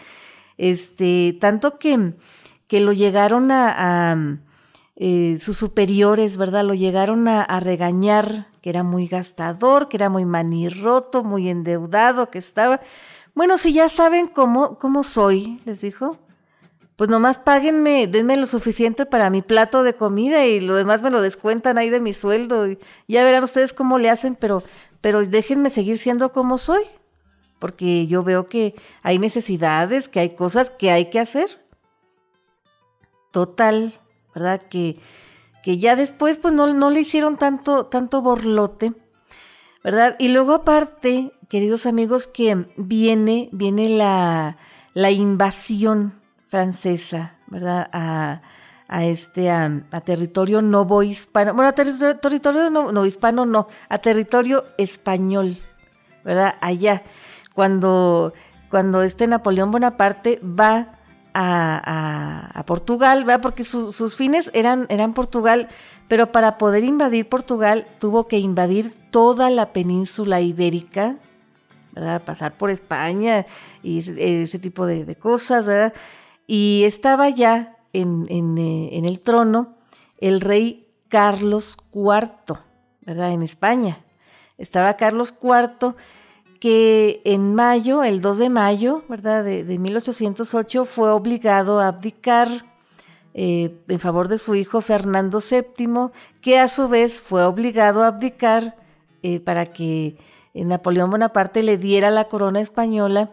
[0.57, 2.13] Este, tanto que,
[2.67, 4.39] que lo llegaron a
[4.99, 6.63] eh, sus superiores, ¿verdad?
[6.63, 12.39] Lo llegaron a, regañar, que era muy gastador, que era muy manirroto, muy endeudado, que
[12.39, 12.81] estaba...
[13.35, 16.17] Bueno, si ya saben cómo, cómo soy, les dijo,
[16.95, 21.11] pues nomás páguenme, denme lo suficiente para mi plato de comida y lo demás me
[21.11, 22.65] lo descuentan ahí de mi sueldo.
[23.07, 24.63] Ya verán ustedes cómo le hacen, pero,
[24.99, 26.81] pero déjenme seguir siendo como soy,
[27.59, 31.63] porque yo veo que hay necesidades, que hay cosas que hay que hacer.
[33.29, 33.93] Total,
[34.37, 34.61] ¿verdad?
[34.69, 34.99] Que,
[35.63, 38.93] que ya después pues no, no, le hicieron tanto, tanto borlote,
[39.83, 40.15] ¿verdad?
[40.19, 44.57] Y luego aparte, queridos amigos, que viene, viene la,
[44.93, 47.89] la invasión francesa, ¿verdad?
[47.91, 48.43] A,
[48.87, 55.57] a este, a, territorio novo hispano, bueno, a territorio no, hispano no, a territorio español,
[56.23, 56.57] ¿verdad?
[56.61, 57.01] Allá,
[57.55, 58.33] cuando,
[58.69, 60.96] cuando este Napoleón Bonaparte va
[61.39, 65.67] a, Portugal, porque sus fines eran, eran Portugal,
[66.07, 71.17] pero para poder invadir Portugal tuvo que invadir toda la península ibérica,
[71.93, 72.23] ¿verdad?
[72.23, 73.45] pasar por España
[73.83, 75.93] y ese, tipo de, cosas, ¿verdad?
[76.47, 79.75] y estaba ya en, eh, en, el trono
[80.19, 82.59] el rey Carlos IV,
[83.01, 83.31] ¿verdad?
[83.31, 83.99] en España.
[84.57, 85.95] Estaba Carlos IV
[86.59, 89.43] que en mayo, el 2 de mayo, ¿verdad?
[89.43, 92.65] De, 1808, fue obligado a abdicar
[93.33, 98.07] eh, en favor de su hijo Fernando VII, que a su vez fue obligado a
[98.07, 98.75] abdicar
[99.23, 100.17] eh, para que
[100.53, 103.31] eh, Napoleón Bonaparte le diera la corona española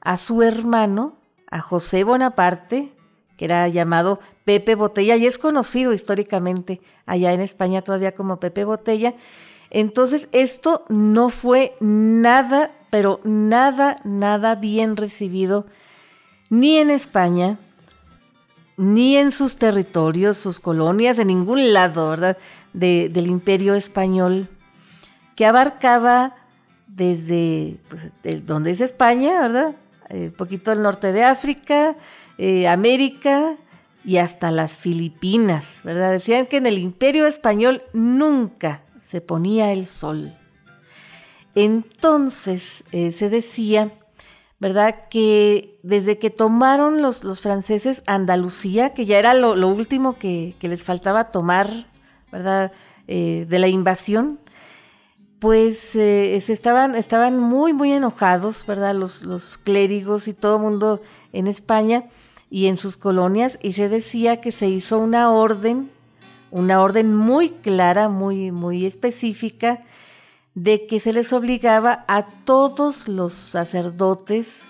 [0.00, 1.16] a su hermano,
[1.50, 2.92] a José Bonaparte,
[3.36, 8.64] que era llamado Pepe Botella y es conocido históricamente allá en España todavía como Pepe
[8.64, 9.14] Botella.
[9.74, 15.64] Entonces esto no fue nada, pero nada, nada bien recibido
[16.50, 17.56] ni en España,
[18.76, 22.36] ni en sus territorios, sus colonias, en ningún lado, ¿verdad?
[22.74, 24.50] del imperio español,
[25.36, 26.36] que abarcaba
[26.86, 28.12] desde pues,
[28.44, 29.76] donde es España, ¿verdad?
[30.10, 31.96] Un eh, poquito al norte de África,
[32.36, 33.56] eh, América
[34.04, 36.12] y hasta las Filipinas, ¿verdad?
[36.12, 40.34] Decían que en el imperio español nunca se ponía el sol.
[41.54, 43.92] Entonces eh, se decía,
[44.60, 45.08] ¿verdad?
[45.10, 50.84] Que desde que tomaron los, los franceses Andalucía, que ya era lo, último que, les
[50.84, 51.90] faltaba tomar,
[52.30, 52.72] ¿verdad?
[53.06, 54.38] de la invasión,
[55.42, 58.94] pues eh, estaban, estaban muy, muy enojados, ¿verdad?
[58.94, 62.04] Los, los clérigos y todo el mundo en España
[62.48, 65.90] y en sus colonias, y se decía que se hizo una orden,
[66.52, 69.82] una orden muy clara, muy, muy específica,
[70.54, 74.66] de que se les obligaba a todos los sacerdotes,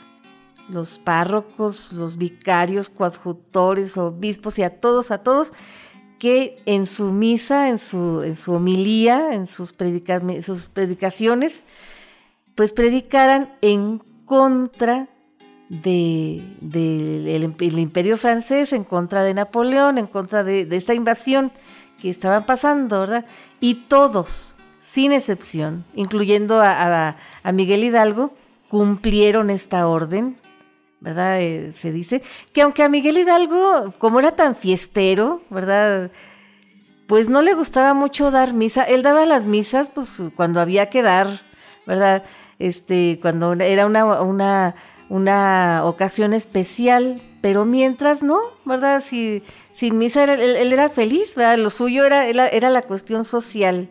[0.69, 5.53] los párrocos, los vicarios, coadjutores, obispos y a todos, a todos,
[6.21, 9.75] que en su misa, en su, en su homilía, en sus,
[10.43, 11.65] sus predicaciones,
[12.55, 15.09] pues predicaran en contra
[15.69, 21.51] del de, imperio francés, en contra de Napoleón, en contra de, esta invasión
[22.03, 23.25] que estaban pasando, ¿verdad?
[23.61, 27.17] Y todos, sin excepción, incluyendo a,
[27.53, 28.35] Miguel Hidalgo,
[28.69, 30.37] cumplieron esta orden
[30.99, 31.41] ¿verdad?
[31.41, 36.13] Eh, se dice que aunque a Miguel Hidalgo, como era tan fiestero, ¿verdad?
[37.09, 38.85] Pues no le gustaba mucho dar misa.
[38.85, 41.43] Él daba las misas, pues cuando había que dar,
[41.87, 42.23] ¿verdad?
[42.61, 44.77] Este, cuando era una, una,
[45.09, 49.03] una ocasión especial, pero mientras no, ¿verdad?
[49.05, 49.43] Si,
[49.75, 51.59] sin misa él, era feliz, ¿verdad?
[51.59, 53.91] Lo suyo era, era, la cuestión social,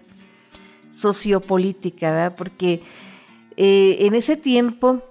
[0.90, 2.36] sociopolítica, ¿verdad?
[2.36, 2.82] Porque
[3.58, 5.04] eh, en ese tiempo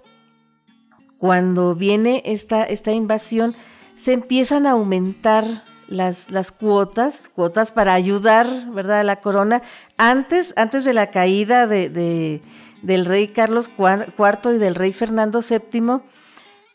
[1.20, 3.55] cuando viene esta, esta invasión,
[3.94, 9.61] se empiezan a aumentar las, las, cuotas, cuotas para ayudar, ¿verdad?, a la corona.
[9.98, 12.40] Antes, antes de la caída de,
[12.81, 16.00] del rey Carlos IV y del rey Fernando VII,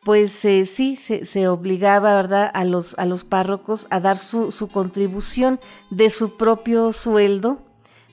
[0.06, 4.68] pues eh, sí, se, obligaba, ¿verdad?, a los, a los párrocos a dar su, su
[4.68, 7.58] contribución de su propio sueldo,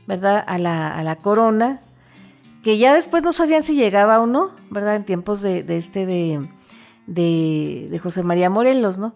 [0.07, 1.83] ¿verdad?, a la, a la corona,
[2.63, 4.97] que ya después no sabían si llegaba o no, ¿verdad?
[4.97, 6.49] En tiempos de, este de,
[7.07, 9.15] de, José María Morelos, ¿no?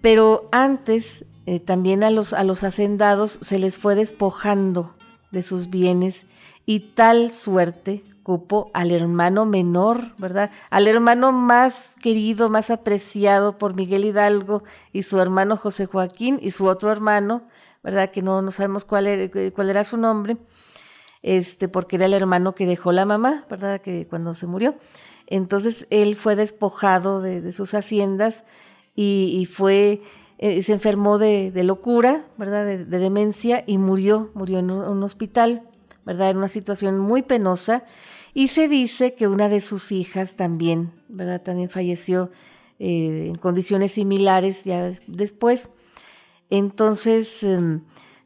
[0.00, 4.94] Pero antes eh, también a los, a los hacendados se les fue despojando
[5.32, 6.26] de sus bienes
[6.66, 10.50] y tal suerte cupo al hermano menor, ¿verdad?
[10.70, 16.52] Al hermano más querido, más apreciado por Miguel Hidalgo y su hermano José Joaquín y
[16.52, 17.48] su otro hermano,
[17.82, 18.10] ¿verdad?
[18.10, 20.36] Que no, no sabemos cuál era, cuál era su nombre
[21.22, 23.80] este, porque era el hermano que dejó la mamá, ¿verdad?
[23.80, 24.74] Que cuando se murió.
[25.26, 28.44] Entonces él fue despojado de, sus haciendas
[28.94, 30.02] y, fue,
[30.38, 32.66] eh, se enfermó de, locura, ¿verdad?
[32.66, 35.62] De, demencia y murió, murió en un, hospital,
[36.04, 36.30] ¿verdad?
[36.30, 37.84] En una situación muy penosa.
[38.34, 41.42] Y se dice que una de sus hijas también, ¿verdad?
[41.42, 42.30] También falleció
[42.78, 45.70] eh, en condiciones similares ya después.
[46.50, 47.82] Entonces, em,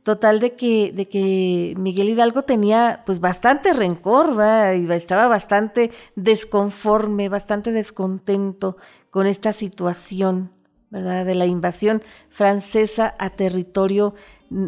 [0.06, 4.36] Total de que, Miguel Hidalgo tenía pues bastante rencor,
[4.76, 8.76] y estaba bastante desconforme, bastante descontento
[9.10, 10.52] con esta situación,
[10.90, 11.26] ¿verdad?
[11.26, 14.14] De la invasión francesa a territorio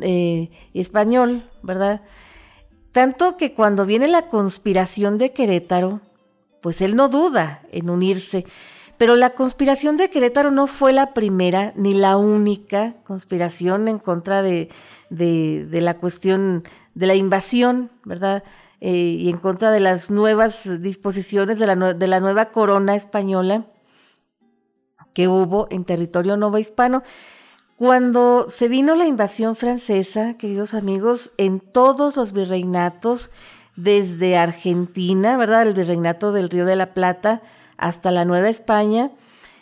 [0.02, 2.02] eh, español, ¿verdad?
[2.98, 6.00] Tanto que cuando viene la conspiración de Querétaro,
[6.60, 8.44] pues él no duda en unirse.
[8.96, 14.42] Pero la conspiración de Querétaro no fue la primera ni la única conspiración en contra
[14.42, 14.68] de,
[15.10, 18.42] la cuestión de la invasión, ¿verdad?
[18.80, 21.76] Eh, y en contra de las nuevas disposiciones de la,
[22.20, 23.66] nueva corona española
[25.14, 27.04] que hubo en territorio novohispano.
[27.78, 33.30] Cuando se vino la invasión francesa, queridos amigos, en todos los virreinatos,
[33.76, 35.62] desde Argentina, ¿verdad?
[35.62, 37.40] El virreinato del Río de la Plata,
[37.76, 39.12] hasta la Nueva España,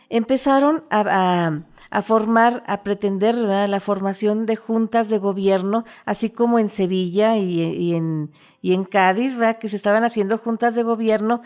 [0.08, 1.60] empezaron a,
[2.04, 8.30] formar, a pretender la formación de juntas de gobierno, así como en Sevilla y, en,
[8.62, 11.42] en, Cádiz, que se estaban haciendo juntas de gobierno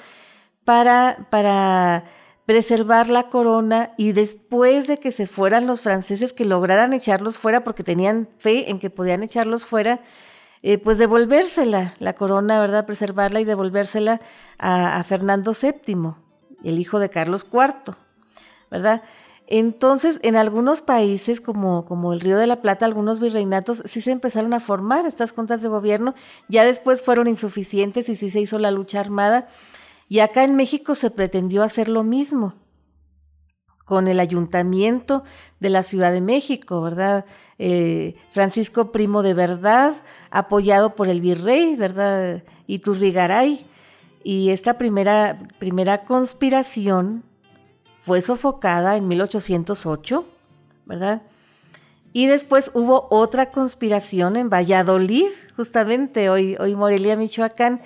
[0.65, 2.05] para, para
[2.51, 7.63] preservar la corona y después de que se fueran los franceses, que lograran echarlos fuera
[7.63, 10.01] porque tenían fe en que podían echarlos fuera,
[10.65, 12.87] eh, pues devolvérsela, la corona, ¿verdad?
[12.87, 14.19] Preservarla y devolvérsela
[14.59, 16.15] a, a Fernando VII
[16.65, 17.95] el hijo de Carlos IV,
[18.69, 19.05] ¿verdad?
[19.47, 24.11] Entonces, en algunos países, como, como el Río de la Plata, algunos virreinatos, sí se
[24.11, 26.15] empezaron a formar estas juntas de gobierno,
[26.49, 29.47] ya después fueron insuficientes y sí se hizo la lucha armada.
[30.11, 32.57] Y acá en México se pretendió hacer lo mismo
[33.85, 35.23] con el ayuntamiento
[35.61, 37.27] de la Ciudad de México, ¿verdad?
[37.59, 39.95] Eh, Francisco Primo de Verdad,
[40.33, 42.43] apoyado por el virrey, ¿verdad?
[42.67, 43.65] Iturrigaray.
[44.25, 47.23] Y esta primera, primera conspiración
[48.01, 50.27] fue sofocada en 1808,
[50.87, 51.23] ¿verdad?
[52.13, 57.81] Y después hubo otra conspiración en Valladolid, justamente hoy, hoy Morelia, Michoacán,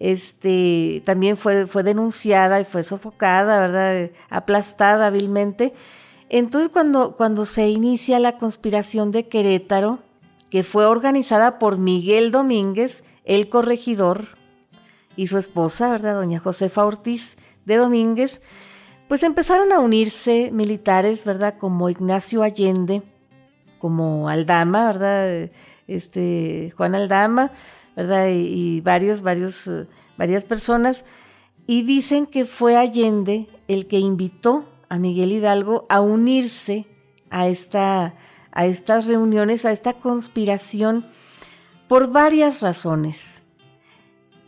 [0.00, 4.10] este, también fue, fue denunciada y fue sofocada, ¿verdad?
[4.28, 5.72] Aplastada hábilmente.
[6.28, 10.00] Entonces, cuando, cuando se inicia la conspiración de Querétaro,
[10.50, 14.40] que fue organizada por Miguel Domínguez, el corregidor,
[15.16, 16.14] y su esposa, ¿verdad?
[16.14, 17.36] Doña Josefa Ortiz
[17.66, 18.40] de Domínguez,
[19.06, 21.56] pues empezaron a unirse militares, ¿verdad?
[21.58, 23.02] Como Ignacio Allende,
[23.78, 25.50] como Aldama, ¿verdad?
[25.86, 27.52] Este, Juan Aldama,
[28.00, 31.04] Y, eh, varias personas.
[31.66, 36.86] Y dicen que fue Allende el que invitó a Miguel Hidalgo a unirse
[37.30, 38.14] a, esta,
[38.50, 41.06] a estas reuniones, a esta conspiración,
[41.88, 43.42] por varias razones.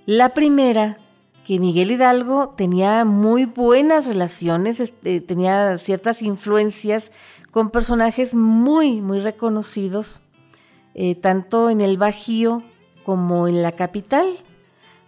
[0.06, 0.98] La primera
[1.44, 7.10] que Miguel Hidalgo tenía muy buenas relaciones, este, tenía ciertas influencias
[7.50, 10.22] con personajes muy, muy reconocidos,
[10.94, 12.62] eh, tanto en el Bajío
[13.04, 14.26] como en la capital,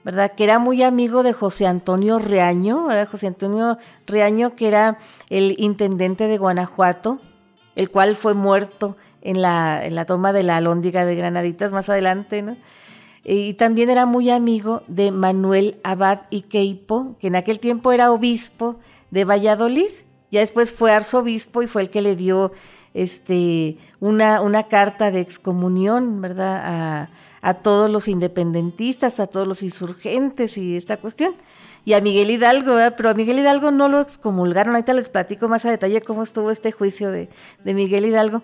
[0.04, 0.32] ¿verdad?
[0.36, 3.08] Que era muy amigo de José Antonio Reaño, ¿verdad?
[3.08, 4.98] José Antonio Reaño, que era
[5.30, 7.20] el intendente de Guanajuato,
[7.76, 11.88] el cual fue muerto en la, en la toma de la Alhóndiga de Granaditas más
[11.88, 12.56] adelante, ¿no?
[13.24, 18.12] y también era muy amigo de Manuel Abad y Queipo, que en aquel tiempo era
[18.12, 18.78] obispo
[19.10, 19.88] de Valladolid.
[20.30, 22.52] Ya después fue arzobispo y fue el que le dio
[22.94, 27.10] este, una, carta de excomunión, ¿verdad?
[27.42, 31.34] A, todos los independentistas, a todos los insurgentes y esta cuestión.
[31.84, 34.74] Y a Miguel Hidalgo, pero a Miguel Hidalgo no lo excomulgaron.
[34.74, 37.28] Ahorita les platico más a detalle cómo estuvo este juicio de,
[37.64, 38.42] Miguel Hidalgo.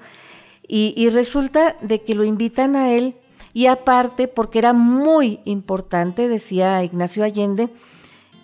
[0.68, 3.16] Y, y resulta de que lo invitan a él
[3.52, 7.68] y aparte porque era muy importante, decía Ignacio Allende,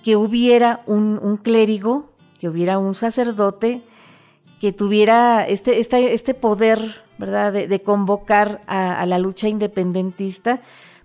[0.03, 3.83] que hubiera un, clérigo, que hubiera un sacerdote
[4.61, 10.61] que tuviera este, este poder, ¿verdad?, de, convocar a, la lucha independentista,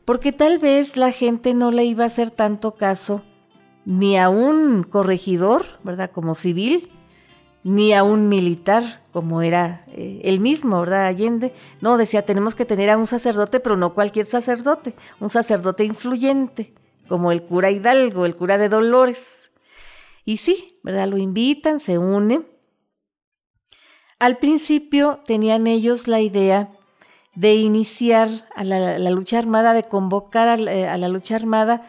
[0.06, 3.24] porque tal vez la gente no le iba a hacer tanto caso
[3.86, 6.90] ni a un corregidor, ¿verdad?, como civil,
[7.64, 11.06] ni a un militar, como era eh, el mismo, ¿verdad?
[11.06, 11.54] Allende.
[11.80, 16.74] No, decía, tenemos que tener a un sacerdote, pero no cualquier sacerdote, un sacerdote influyente,
[17.08, 19.52] como el cura Hidalgo, el cura de Dolores.
[20.26, 21.08] Y sí, ¿verdad?
[21.08, 22.42] Lo invitan, se une.
[24.22, 26.70] Al principio tenían ellos la idea
[27.34, 31.82] de iniciar a la, lucha armada, de convocar a la, a la lucha armada,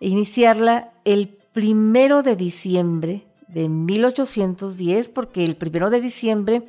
[0.00, 6.68] e iniciarla el primero de diciembre de 1810, porque el primero de diciembre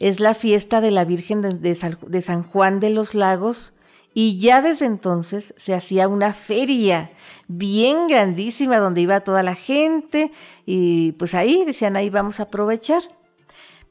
[0.00, 3.74] es la fiesta de la Virgen de, San Juan de los Lagos,
[4.14, 7.12] y ya desde entonces se hacía una feria
[7.46, 10.32] bien grandísima donde iba toda la gente
[10.66, 13.04] y pues ahí decían, ahí vamos a aprovechar.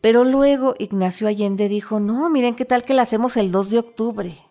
[0.01, 3.79] Pero luego Ignacio Allende dijo, no, miren qué tal que la hacemos el 2 de
[3.79, 4.49] octubre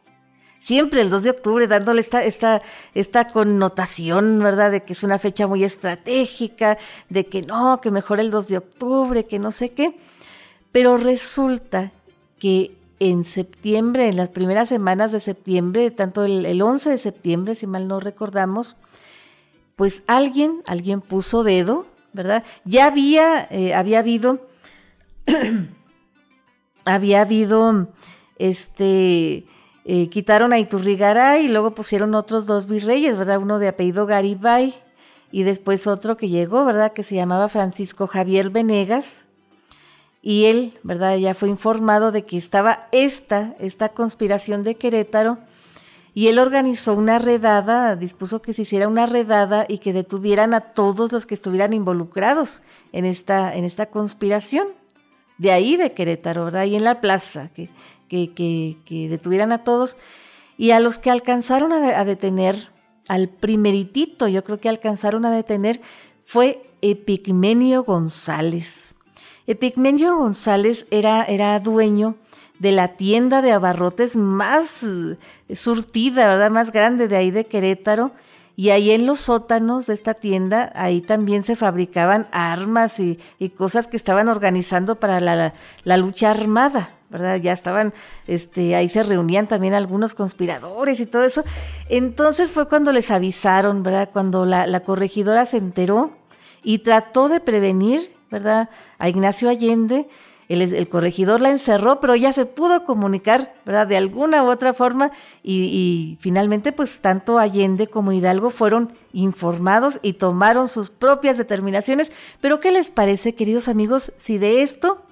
[0.59, 2.61] siempre el 2 de octubre dándole esta, esta,
[2.95, 4.73] esta connotación, ¿verdad?
[4.73, 6.79] De que es una fecha muy estratégica,
[7.09, 9.97] de que no, que mejor el 2 de octubre, que no sé qué.
[10.73, 11.93] Pero resulta
[12.39, 17.67] que en septiembre, en las primeras semanas de septiembre, tanto el, 11 de septiembre, si
[17.67, 18.77] mal no recordamos,
[19.77, 22.43] pues alguien, alguien puso dedo, ¿verdad?
[22.65, 24.48] Ya había, eh, había habido,
[26.85, 27.89] había habido,
[28.39, 29.45] este,
[29.85, 33.39] eh, quitaron a Iturrigaray y luego pusieron otros dos virreyes, ¿verdad?
[33.39, 34.75] Uno de apellido Garibay
[35.31, 36.93] y después otro que llegó, ¿verdad?
[36.93, 39.27] Que se llamaba Francisco Javier Venegas.
[40.21, 41.17] Y él, ¿verdad?
[41.17, 45.39] Ya fue informado de que estaba esta, esta conspiración de Querétaro
[46.19, 50.61] y él organizó una redada, dispuso que se hiciera una redada y que detuvieran a
[50.73, 52.63] todos los que estuvieran involucrados
[52.93, 54.67] en esta, en esta conspiración.
[55.39, 56.63] De ahí de Querétaro, ¿verdad?
[56.63, 57.71] Ahí en la plaza, que
[58.09, 59.97] que, detuvieran a todos
[60.57, 62.71] y a los que alcanzaron a, detener,
[63.09, 65.81] al primeritito yo creo que alcanzaron a detener,
[66.25, 68.95] fue Epigmenio González.
[69.47, 72.17] Epigmenio González era, era dueño
[72.59, 75.17] de la tienda de abarrotes más eh,
[75.55, 76.51] surtida, ¿verdad?
[76.51, 78.11] Más grande de ahí de Querétaro.
[78.59, 83.21] Y ahí en los sótanos de esta tienda, ahí también se fabricaban armas y,
[83.57, 85.55] cosas que estaban organizando para la,
[85.85, 87.37] la, lucha armada, ¿verdad?
[87.37, 87.95] Ya estaban,
[88.27, 91.45] este, ahí se reunían también algunos conspiradores y todo eso.
[91.89, 94.11] Entonces fue cuando les avisaron, ¿verdad?
[94.13, 96.11] Cuando la, la corregidora se enteró
[96.65, 98.71] y trató de prevenir, ¿verdad?
[98.99, 100.09] A Ignacio Allende
[100.49, 103.87] el, corregidor la encerró, pero ya se pudo comunicar, ¿verdad?
[103.87, 105.11] De alguna u otra forma
[105.43, 112.13] y, finalmente pues tanto Allende como Hidalgo fueron informados y tomaron sus propias determinaciones.
[112.41, 115.03] Pero ¿qué les parece, queridos amigos, si de esto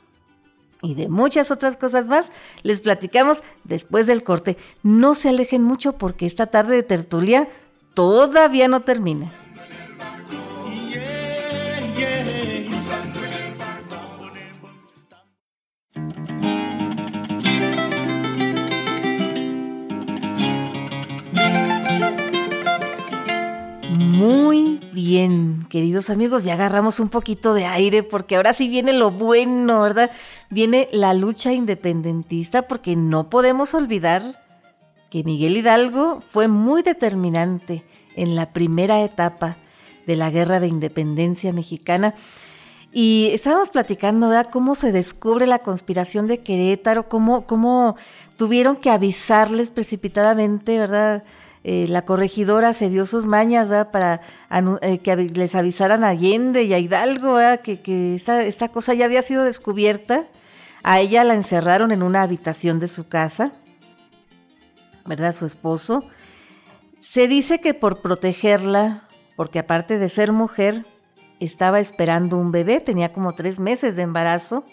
[0.80, 2.30] y de muchas otras cosas más
[2.62, 4.56] les platicamos después del corte?
[4.82, 7.48] No se alejen mucho porque esta tarde de tertulia
[7.92, 9.45] todavía no termina.
[23.98, 29.10] Muy bien, queridos amigos, ya agarramos un poquito de aire porque ahora sí viene lo
[29.10, 30.10] bueno, ¿verdad?
[30.50, 34.42] Viene la lucha independentista porque no podemos olvidar
[35.08, 37.84] que Miguel Hidalgo fue muy determinante
[38.16, 39.56] en la primera etapa
[40.06, 42.14] de la guerra de independencia mexicana.
[42.92, 47.96] Y estábamos platicando, ¿verdad?, cómo se descubre la conspiración de Querétaro, cómo, cómo
[48.36, 51.24] tuvieron que avisarles precipitadamente, ¿verdad?,
[51.68, 54.20] eh, la corregidora se dio sus mañas para
[54.82, 59.20] eh, que les avisaran a Allende y a Hidalgo que, esta, esta, cosa ya había
[59.20, 60.28] sido descubierta.
[60.84, 63.50] A ella la encerraron en una habitación de su casa,
[65.06, 65.34] ¿verdad?
[65.34, 66.04] Su esposo.
[67.00, 70.86] Se dice que por protegerla, porque aparte de ser mujer,
[71.40, 74.64] estaba esperando un bebé, tenía como tres meses de embarazo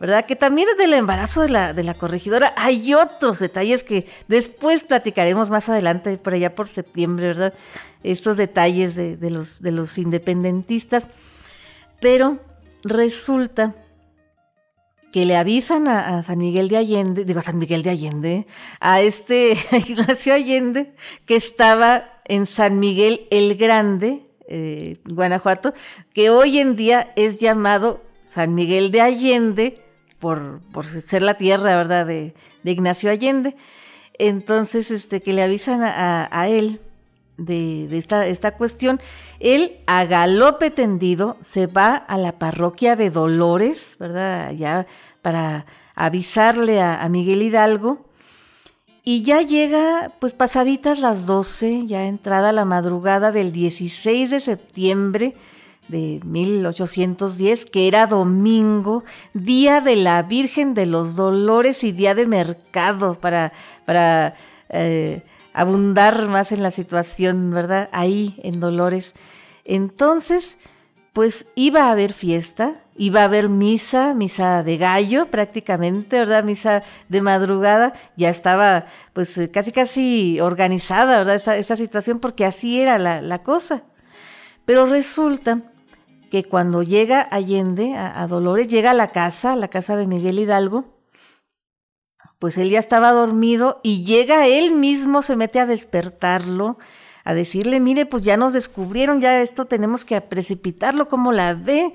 [0.00, 0.24] ¿verdad?
[0.24, 4.82] Que también desde el embarazo de la, de la corregidora hay otros detalles que después
[4.82, 7.54] platicaremos más adelante, por allá por septiembre, ¿verdad?
[8.02, 11.10] Estos detalles de, los, de los independentistas.
[12.00, 12.38] Pero
[12.82, 13.74] resulta
[15.12, 18.46] que le avisan a, San Miguel de Allende, digo a San Miguel de Allende,
[18.80, 19.54] a este
[19.86, 20.94] Ignacio Allende,
[21.26, 25.74] que estaba en San Miguel el Grande, eh, Guanajuato,
[26.14, 29.74] que hoy en día es llamado San Miguel de Allende
[30.20, 33.56] por, ser la tierra, ¿verdad?, de, Ignacio Allende.
[34.18, 36.80] Entonces, este, que le avisan a, él
[37.38, 39.00] de, esta, esta, cuestión,
[39.40, 44.86] él a galope tendido se va a la parroquia de Dolores, ¿verdad?, ya
[45.22, 45.64] para
[45.94, 48.06] avisarle a, a Miguel Hidalgo.
[49.02, 55.34] Y ya llega, pues pasaditas las 12, ya entrada la madrugada del 16 de septiembre
[55.90, 62.26] de 1810, que era domingo, día de la Virgen de los Dolores y día de
[62.26, 63.52] mercado para,
[63.84, 64.34] para
[64.68, 65.22] eh,
[65.52, 67.88] abundar más en la situación, ¿verdad?
[67.92, 69.14] Ahí en Dolores.
[69.64, 70.56] Entonces,
[71.12, 76.44] pues iba a haber fiesta, iba a haber misa, misa de gallo prácticamente, ¿verdad?
[76.44, 81.34] Misa de madrugada, ya estaba pues casi casi organizada, ¿verdad?
[81.34, 83.82] Esta, esta situación porque así era la, la cosa.
[84.64, 85.62] Pero resulta
[86.30, 90.38] que cuando llega Allende a, Dolores, llega a la casa, a la casa de Miguel
[90.38, 90.84] Hidalgo,
[92.38, 96.78] pues él ya estaba dormido y llega él mismo, se mete a despertarlo,
[97.24, 101.92] a decirle, mire, pues ya nos descubrieron, ya esto tenemos que precipitarlo, como la ve?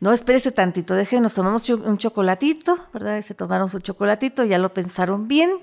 [0.00, 3.20] No, espérese tantito, déjenos, tomamos un chocolatito, ¿verdad?
[3.20, 5.58] Se tomaron su chocolatito, ya lo pensaron bien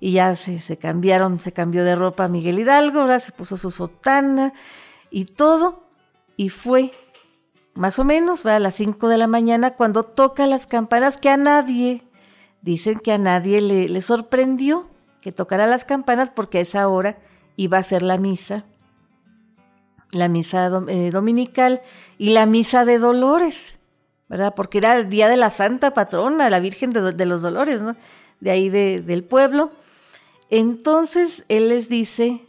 [0.00, 3.22] y ya se, se cambiaron, se cambió de ropa Miguel Hidalgo, ¿verdad?
[3.22, 4.54] Se puso su sotana
[5.10, 5.84] y todo
[6.36, 6.90] y fue
[7.74, 11.30] más o menos, va a las 5 de la mañana, cuando toca las campanas, que
[11.30, 12.04] a nadie,
[12.62, 14.88] dicen que a nadie le, sorprendió
[15.20, 17.18] que tocara las campanas porque a esa hora
[17.56, 18.64] iba a ser la misa,
[20.12, 21.82] la misa eh, dominical
[22.18, 23.78] y la misa de Dolores,
[24.28, 24.54] ¿verdad?
[24.54, 27.96] Porque era el día de la Santa Patrona, la Virgen de, los Dolores, ¿no?
[28.40, 29.72] De ahí del pueblo.
[30.48, 32.46] Entonces él les dice,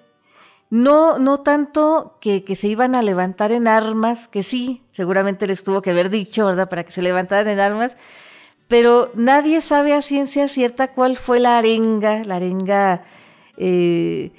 [0.72, 5.82] no, no tanto que, se iban a levantar en armas, que sí, seguramente les tuvo
[5.82, 7.98] que haber dicho, ¿verdad?, para que se levantaran en armas,
[8.70, 13.04] pero nadie sabe a ciencia cierta cuál fue la arenga, la arenga
[13.58, 14.32] eh,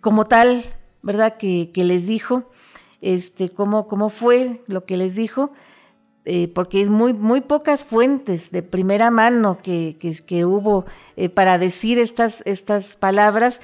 [0.00, 0.64] como tal,
[1.02, 2.50] ¿verdad?, que, les dijo,
[3.02, 5.52] este, cómo, cómo fue lo que les dijo,
[6.24, 11.58] eh, porque es muy, muy pocas fuentes de primera mano que, que, hubo eh, para
[11.58, 13.60] decir estas, estas palabras,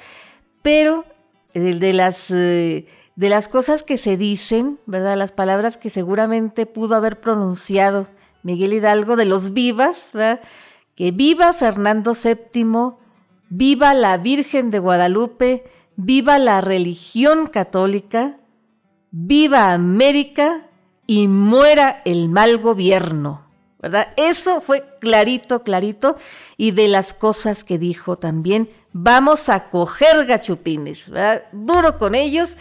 [0.61, 1.05] pero
[1.53, 5.17] de, las, eh, de las cosas que se dicen, ¿verdad?
[5.17, 8.07] Las palabras que seguramente pudo haber pronunciado
[8.43, 10.41] Miguel Hidalgo, de los vivas, ¿verdad?
[10.95, 12.95] Que viva Fernando VII,
[13.49, 15.63] viva la Virgen de Guadalupe,
[15.95, 18.37] viva la religión católica,
[19.11, 20.67] viva América
[21.07, 23.42] y muera el mal gobierno.
[23.83, 24.13] ¿Verdad?
[24.15, 26.15] Eso fue clarito, clarito.
[26.55, 31.43] Y de las cosas que dijo también, vamos a coger gachupines, ¿verdad?
[31.51, 32.55] Duro con ellos.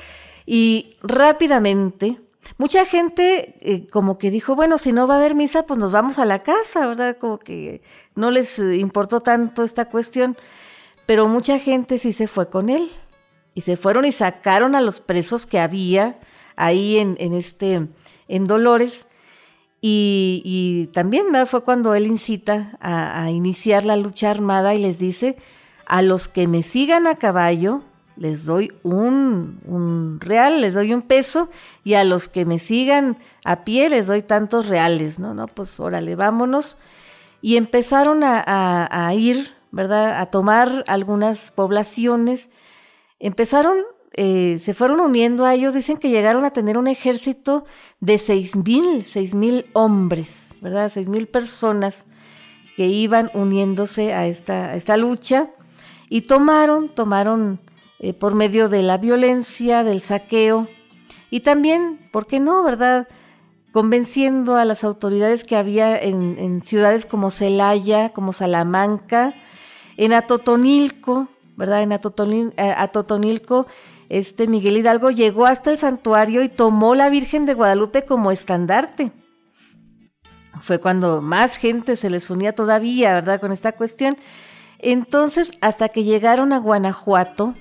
[0.47, 2.19] Y rápidamente,
[2.59, 5.93] mucha gente eh, como que dijo, bueno, si no va a haber misa, pues nos
[5.93, 7.17] vamos a la casa, ¿verdad?
[7.17, 7.83] Como que
[8.17, 10.37] no les importó tanto esta cuestión.
[11.07, 12.91] Pero mucha gente sí se fue con él.
[13.55, 16.19] Y se fueron y sacaron a los presos que había
[16.57, 17.87] ahí en, este,
[18.27, 19.07] en Dolores.
[19.85, 25.37] Y, también fue cuando él incita a, iniciar la lucha armada y les dice,
[25.87, 27.83] a los que me sigan a caballo,
[28.17, 31.51] les doy un, real, les doy un peso,
[31.83, 35.35] y a los que me sigan a pie, les doy tantos reales, ¿no?
[35.35, 36.79] No, pues órale, vámonos.
[37.41, 40.21] Y empezaron a, a ir, ¿verdad?
[40.21, 42.51] A tomar algunas poblaciones.
[43.19, 43.79] Empezaron
[44.15, 47.65] eh, se fueron uniendo a ellos, dicen que llegaron a tener un ejército
[48.01, 50.91] de seis mil, seis mil hombres, ¿verdad?
[50.91, 52.07] Seis mil personas
[52.77, 55.51] que iban uniéndose a esta, esta lucha
[56.09, 57.61] y tomaron, tomaron
[58.01, 60.69] eh, por medio de la violencia, del saqueo
[61.31, 63.09] y también, ¿por qué no, verdad?
[63.73, 69.35] Convenciendo a las autoridades que había en, ciudades como Celaya, como Salamanca,
[69.97, 71.83] en Atotonilco, ¿verdad?
[71.83, 73.67] En eh, Atotonilco
[74.13, 79.11] este Miguel Hidalgo llegó hasta el santuario y tomó la Virgen de Guadalupe como estandarte.
[80.61, 83.41] Fue cuando más gente se les unía todavía, ¿verdad?
[83.41, 84.19] Con esta cuestión.
[84.79, 87.55] Entonces, hasta que llegaron a Guanajuato,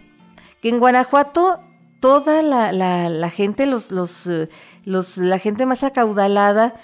[0.62, 1.62] que en Guanajuato
[2.02, 3.90] toda la, gente, los,
[4.28, 4.50] eh,
[4.84, 6.76] los, la gente más acaudalada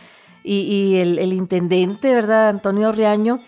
[0.45, 2.47] y, el, el, intendente, ¿verdad?
[2.47, 3.41] Antonio Riaño,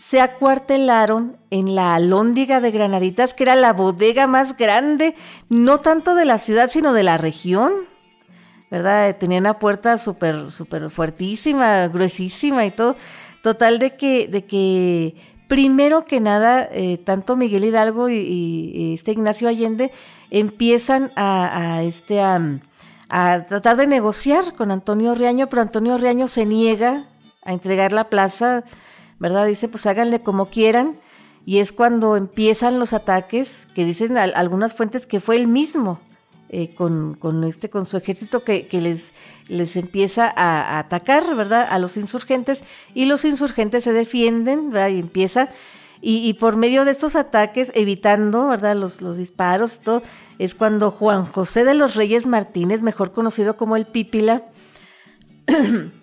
[0.00, 5.14] se acuartelaron en la Alóndiga de Granaditas, que era la bodega más grande,
[5.50, 7.74] no tanto de la ciudad, sino de la región.
[8.70, 9.14] ¿Verdad?
[9.18, 12.96] Tenía una puerta súper, súper fuertísima, gruesísima y todo.
[13.42, 15.16] Total de que, de que
[15.48, 19.92] primero que nada, eh, tanto Miguel Hidalgo y, este Ignacio Allende
[20.30, 22.40] empiezan a, este, a,
[23.46, 27.06] tratar de negociar con Antonio Riaño, pero Antonio Riaño se niega
[27.42, 28.64] a entregar la plaza
[29.20, 29.46] ¿verdad?
[29.46, 30.98] Dice, pues háganle como quieran.
[31.46, 36.00] Y es cuando empiezan los ataques, que dicen algunas fuentes que fue él mismo,
[36.48, 39.14] eh, con, este, con su ejército que, les,
[39.46, 41.66] les empieza a, atacar, ¿verdad?
[41.70, 42.62] A los insurgentes
[42.92, 44.88] y los insurgentes se defienden, ¿verdad?
[44.88, 45.48] Y empieza,
[46.02, 48.74] y, por medio de estos ataques, evitando, ¿verdad?
[48.74, 50.02] Los, los disparos, todo,
[50.38, 54.44] es cuando Juan José de los Reyes Martínez, mejor conocido como el Pípila,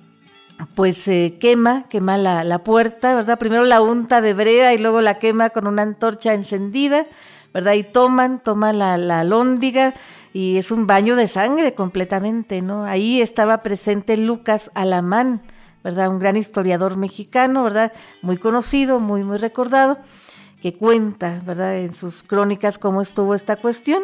[0.75, 3.37] pues eh, quema, quema la, puerta, ¿verdad?
[3.37, 7.07] Primero la unta de brea y luego la quema con una antorcha encendida,
[7.53, 7.73] ¿verdad?
[7.73, 9.93] Y toman, toman la, la lóndiga
[10.33, 12.85] y es un baño de sangre completamente, ¿no?
[12.85, 15.41] Ahí estaba presente Lucas Alamán,
[15.83, 16.09] ¿verdad?
[16.09, 17.93] Un gran historiador mexicano, ¿verdad?
[18.21, 19.97] Muy conocido, muy, muy recordado,
[20.61, 21.77] que cuenta, ¿verdad?
[21.77, 24.03] En sus crónicas cómo estuvo esta cuestión.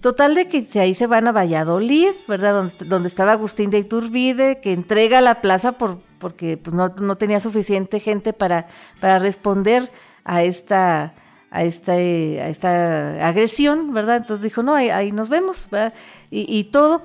[0.00, 2.70] Total de que ahí se van a Valladolid, ¿verdad?
[2.86, 7.98] Donde, estaba Agustín de Iturbide, que entrega la plaza por, porque pues, no, tenía suficiente
[7.98, 8.68] gente para,
[9.00, 9.90] para responder
[10.24, 11.14] a esta,
[11.50, 14.18] a, esta, a esta agresión, ¿verdad?
[14.18, 15.94] Entonces dijo, no, ahí, nos vemos, ¿verdad?
[16.30, 17.02] Y, todo.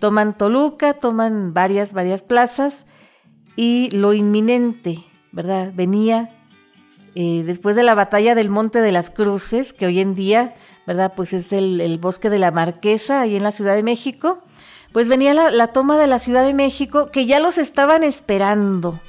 [0.00, 2.86] Toman Toluca, toman varias, varias plazas
[3.54, 5.72] y lo inminente, ¿verdad?
[5.72, 6.30] Venía
[7.14, 10.54] eh, después de la batalla del Monte de las Cruces, que hoy en día
[10.86, 11.12] ¿verdad?
[11.14, 14.38] Pues es el, bosque de la Marquesa, ahí en la Ciudad de México.
[14.92, 19.00] Pues venía la, toma de la Ciudad de México, que ya los estaban esperando,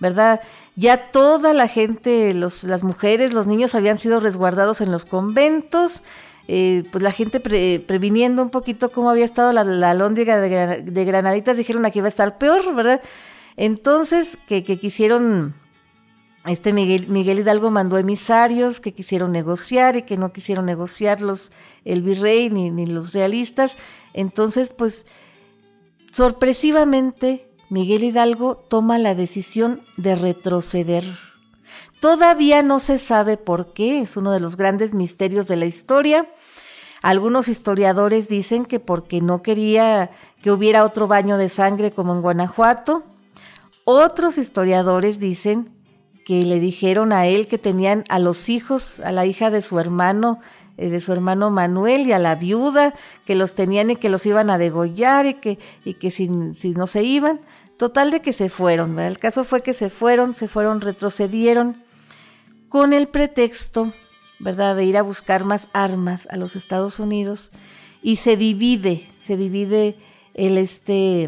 [0.00, 0.40] ¿verdad?
[0.74, 6.02] Ya toda la gente, los, las mujeres, los niños habían sido resguardados en los conventos,
[6.48, 11.56] eh, pues la gente previniendo un poquito cómo había estado la, la lóndiga de, Granaditas,
[11.56, 13.00] dijeron aquí va a estar peor, ¿verdad?
[13.56, 15.54] Entonces, que, que quisieron
[16.46, 21.52] este Miguel, Hidalgo mandó emisarios que quisieron negociar y que no quisieron negociar los,
[21.84, 23.76] el virrey ni, ni los realistas.
[24.14, 25.06] Entonces, pues,
[26.12, 31.04] sorpresivamente, Miguel Hidalgo toma la decisión de retroceder.
[32.00, 36.26] Todavía no se sabe por qué, es uno de los grandes misterios de la historia.
[37.02, 40.10] Algunos historiadores dicen que porque no quería
[40.42, 43.04] que hubiera otro baño de sangre como en Guanajuato.
[43.84, 45.79] Otros historiadores dicen
[46.24, 49.78] que le dijeron a él que tenían a los hijos, a la hija de su
[49.78, 50.40] hermano,
[50.76, 52.94] eh, de su hermano Manuel y a la viuda,
[53.26, 56.86] que los tenían y que los iban a degollar y que, y que si, no
[56.86, 57.40] se iban.
[57.78, 58.98] Total de que se fueron.
[58.98, 61.82] El caso fue que se fueron, se fueron, retrocedieron
[62.68, 63.92] con el pretexto
[64.40, 67.52] ¿verdad?, de ir a buscar más armas a los Estados Unidos
[68.02, 69.96] y se divide, se divide
[70.34, 71.24] el, este,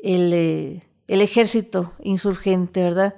[0.00, 3.14] el, eh, el ejército insurgente, ¿verdad?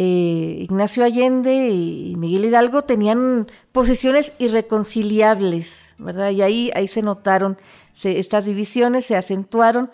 [0.00, 6.30] Eh, Ignacio Allende y Miguel Hidalgo tenían posiciones irreconciliables, ¿verdad?
[6.30, 7.58] Y ahí, ahí se notaron
[8.04, 9.90] estas divisiones, se acentuaron.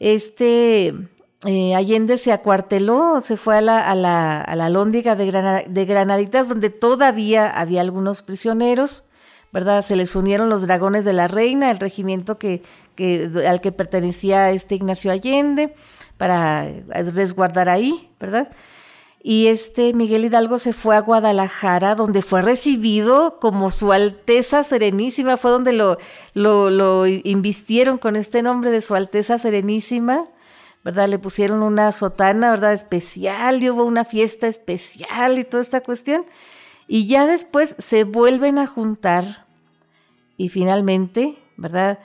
[0.00, 0.94] Este
[1.46, 5.84] eh, Allende se acuarteló, se fue a la, a la, a la Lóndiga de, de
[5.86, 9.04] Granaditas, donde todavía había algunos prisioneros,
[9.50, 9.80] ¿verdad?
[9.80, 12.60] Se les unieron los dragones de la reina, el regimiento que,
[12.94, 15.74] que, al que pertenecía este Ignacio Allende,
[16.18, 16.68] para
[17.14, 18.50] resguardar ahí, ¿verdad?
[19.28, 25.36] Y este Miguel Hidalgo se fue a Guadalajara, donde fue recibido como su Alteza Serenísima,
[25.36, 25.98] fue donde lo,
[26.34, 30.22] lo, lo invistieron con este nombre de su Alteza Serenísima,
[30.84, 31.08] ¿verdad?
[31.08, 32.72] Le pusieron una sotana, ¿verdad?
[32.72, 36.24] Especial, y hubo una fiesta especial y toda esta cuestión.
[36.86, 39.44] Y ya después se vuelven a juntar
[40.36, 41.98] y finalmente, ¿verdad?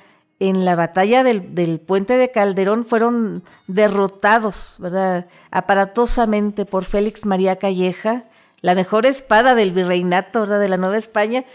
[0.44, 5.28] En la batalla del, puente de Calderón fueron derrotados, ¿verdad?
[5.52, 8.24] Aparatosamente por Félix María Calleja,
[8.62, 10.60] la mejor espada del virreinato, ¿verdad?
[10.60, 11.46] De la Nueva España.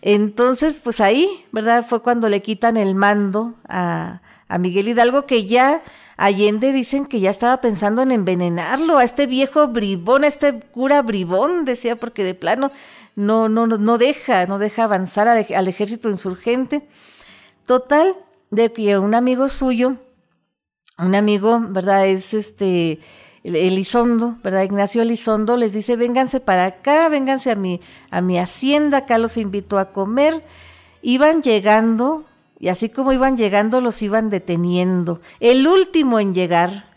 [0.00, 1.84] Entonces, pues ahí, ¿verdad?
[1.88, 5.82] Fue cuando le quitan el mando a, a Miguel Hidalgo, que ya
[6.16, 11.02] Allende dicen que ya estaba pensando en envenenarlo, a este viejo bribón, a este cura
[11.02, 12.70] bribón, decía, porque de plano
[13.16, 16.86] no, no, no deja, no deja avanzar al, al ejército insurgente.
[17.66, 18.14] Total,
[18.50, 19.96] de que un amigo suyo,
[20.98, 22.06] un amigo, ¿verdad?
[22.06, 23.00] Es este
[23.42, 24.62] Elizondo, ¿verdad?
[24.62, 27.80] Ignacio Elizondo les dice, vénganse para acá, vénganse a mi,
[28.10, 30.42] a mi hacienda, acá los invito a comer.
[31.02, 32.24] Iban llegando
[32.58, 35.20] y así como iban llegando, los iban deteniendo.
[35.40, 36.96] El último en llegar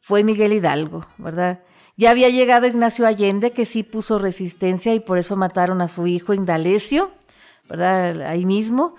[0.00, 1.60] fue Miguel Hidalgo, ¿verdad?
[1.96, 6.06] Ya había llegado Ignacio Allende, que sí puso resistencia y por eso mataron a su
[6.06, 7.10] hijo Indalecio,
[7.68, 8.22] ¿verdad?
[8.22, 8.96] Ahí mismo.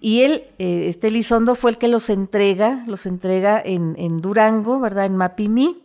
[0.00, 5.06] Y él, eh, este Elizondo, fue el que los entrega, los entrega en, Durango, ¿verdad?
[5.06, 5.82] En Mapimí.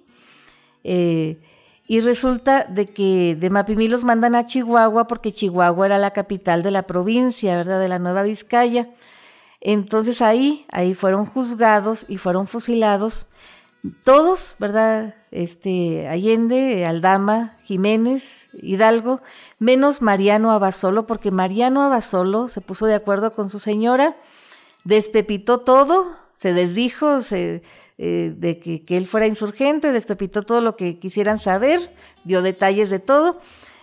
[0.83, 1.39] Eh,
[1.87, 6.63] y resulta de que de Mapimí los mandan a Chihuahua porque Chihuahua era la capital
[6.63, 7.79] de la provincia, ¿verdad?
[7.79, 8.89] De la Nueva Vizcaya.
[9.59, 13.27] Entonces ahí, ahí fueron juzgados y fueron fusilados
[14.03, 15.15] todos, ¿verdad?
[15.31, 19.21] Este, Allende, Aldama, Jiménez, Hidalgo,
[19.61, 24.17] menos Mariano Abasolo, porque Mariano Abasolo se puso de acuerdo con su señora,
[24.85, 27.61] despepitó todo, se desdijo se,
[27.99, 31.93] eh, de que, él fuera insurgente, despepitó todo lo que quisieran saber,
[32.23, 33.39] dio detalles de todo,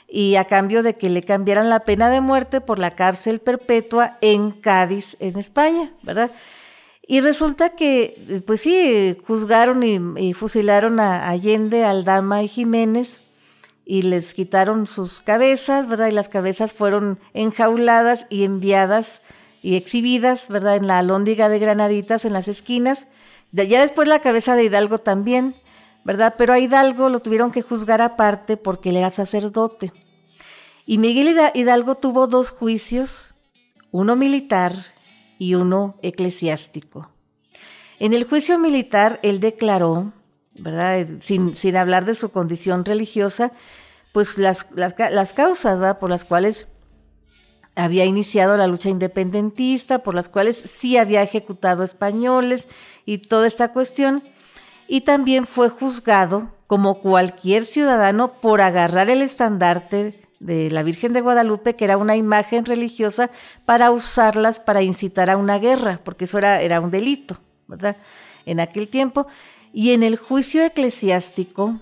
[0.08, 4.18] y a cambio de que le cambiaran la pena de muerte por la cárcel perpetua
[4.20, 6.32] en Cádiz, en España, ¿verdad?
[7.06, 13.22] Y resulta que, pues sí, juzgaron y, fusilaron a Allende, Aldama y Jiménez
[13.88, 16.08] y les quitaron sus cabezas, ¿verdad?
[16.08, 19.22] Y las cabezas fueron enjauladas y enviadas
[19.62, 20.76] y exhibidas, ¿verdad?
[20.76, 23.08] En la alóndiga de Granaditas, en las esquinas.
[23.50, 25.54] Ya después la cabeza de Hidalgo también.
[26.08, 26.36] ¿verdad?
[26.38, 29.92] Pero a Hidalgo lo tuvieron que juzgar aparte porque él era sacerdote.
[30.86, 33.34] Y Miguel Hidalgo tuvo dos juicios,
[33.90, 34.72] uno militar
[35.38, 37.10] y uno eclesiástico.
[37.98, 40.14] En el juicio militar él declaró,
[40.58, 41.06] ¿verdad?
[41.20, 43.52] Sin, sin hablar de su condición religiosa,
[44.12, 45.98] pues las, las, causas ¿verdad?
[45.98, 46.66] por las cuales
[47.76, 52.66] había iniciado la lucha independentista, por las cuales sí había ejecutado españoles
[53.04, 54.22] y toda esta cuestión
[54.88, 61.20] y también fue juzgado como cualquier ciudadano por agarrar el estandarte de la Virgen de
[61.20, 63.30] Guadalupe, que era una imagen religiosa,
[63.64, 67.96] para usarlas para incitar a una guerra, porque eso era, era un delito, ¿verdad?
[68.46, 69.26] En aquel tiempo.
[69.72, 71.80] Y en el juicio eclesiástico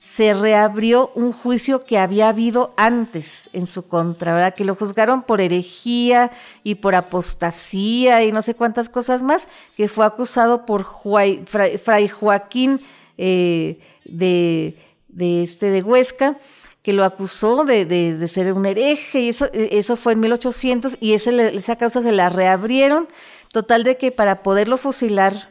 [0.00, 4.54] se reabrió un juicio que había habido antes en su contra, ¿verdad?
[4.54, 6.30] Que lo juzgaron por herejía
[6.64, 9.46] y por apostasía y no sé cuántas cosas más,
[9.76, 12.80] que fue acusado por Fray, Joaquín
[13.18, 14.74] eh, de,
[15.08, 16.38] de, este, de Huesca,
[16.82, 21.12] que lo acusó de, de, ser un hereje, y eso, eso fue en 1800, y
[21.12, 23.06] esa causa se la reabrieron,
[23.52, 25.50] total de que para poderlo fusilar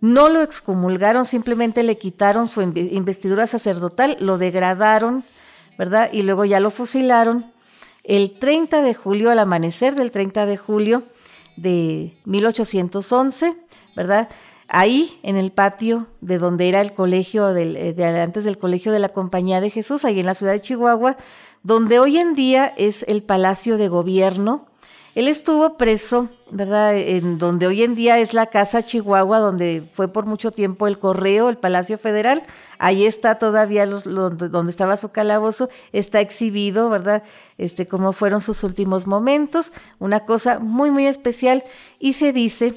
[0.00, 5.24] no lo excomulgaron, simplemente le quitaron su investidura sacerdotal, lo degradaron,
[5.78, 6.10] ¿verdad?
[6.12, 7.52] Y luego ya lo fusilaron
[8.04, 11.02] el 30 de julio, al amanecer del 30 de julio
[11.56, 13.56] de 1811,
[13.96, 14.28] ¿verdad?
[14.68, 18.98] Ahí en el patio de donde era el colegio, eh, de antes del colegio de
[18.98, 21.16] la Compañía de Jesús, ahí en la ciudad de Chihuahua,
[21.62, 24.66] donde hoy en día es el Palacio de Gobierno,
[25.16, 26.94] Él estuvo preso, ¿verdad?
[26.94, 30.98] En donde hoy en día es la Casa Chihuahua, donde fue por mucho tiempo el
[30.98, 32.42] Correo, el Palacio Federal.
[32.78, 37.22] Ahí está todavía los, donde estaba su calabozo, está exhibido, ¿verdad?
[37.56, 41.64] Este, cómo fueron sus últimos momentos, una cosa muy, muy especial.
[41.98, 42.74] Y se dice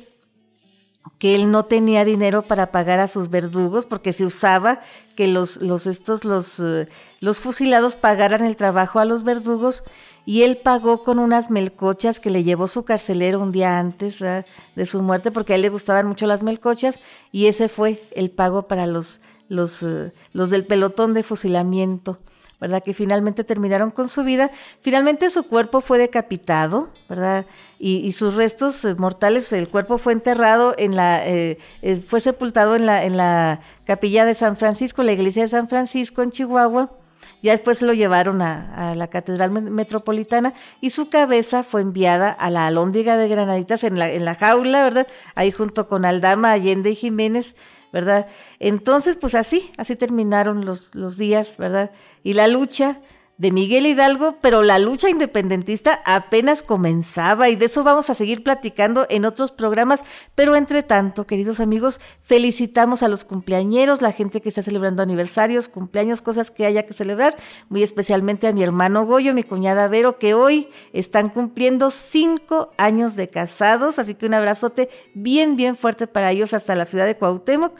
[1.17, 4.79] que él no tenía dinero para pagar a sus verdugos porque se usaba
[5.17, 6.87] que los, los estos los, eh,
[7.19, 9.83] los fusilados pagaran el trabajo a los verdugos
[10.29, 14.85] y él pagó con unas melcochas que le llevó su carcelero un día antes de
[14.85, 16.99] su muerte porque a él le gustaban mucho las melcochas
[17.31, 22.19] y ese fue el pago para los los, eh, los del pelotón de fusilamiento.
[22.61, 22.83] ¿verdad?
[22.83, 24.51] Que finalmente terminaron con su vida.
[24.81, 27.47] Finalmente su cuerpo fue decapitado, ¿verdad?
[27.79, 31.57] Y, sus restos eh, mortales, el cuerpo fue enterrado en la, eh,
[32.05, 36.21] fue sepultado en la, en la capilla de San Francisco, la iglesia de San Francisco
[36.21, 36.98] en Chihuahua.
[37.41, 42.67] Ya después lo llevaron a, la Catedral Metropolitana y su cabeza fue enviada a la
[42.67, 45.07] Alhóndiga de Granaditas en la, en la jaula, ¿verdad?
[45.35, 47.55] Ahí junto con Aldama, Allende y Jiménez
[47.91, 48.27] ¿verdad?
[48.59, 51.91] Entonces, pues así, así terminaron los, los días, ¿verdad?
[52.23, 52.99] Y la lucha
[53.39, 58.43] de Miguel Hidalgo, pero la lucha independentista apenas comenzaba y de eso vamos a seguir
[58.43, 60.03] platicando en otros programas.
[60.35, 65.69] Pero entre tanto, queridos amigos, felicitamos a los cumpleañeros, la gente que está celebrando aniversarios,
[65.69, 67.37] cumpleaños, cosas que haya que celebrar,
[67.69, 73.15] muy especialmente a mi hermano Goyo, mi cuñada Vero, que hoy están cumpliendo cinco años
[73.15, 77.15] de casados, así que un abrazote bien, bien fuerte para ellos hasta la ciudad de
[77.15, 77.71] Cuauhtémoc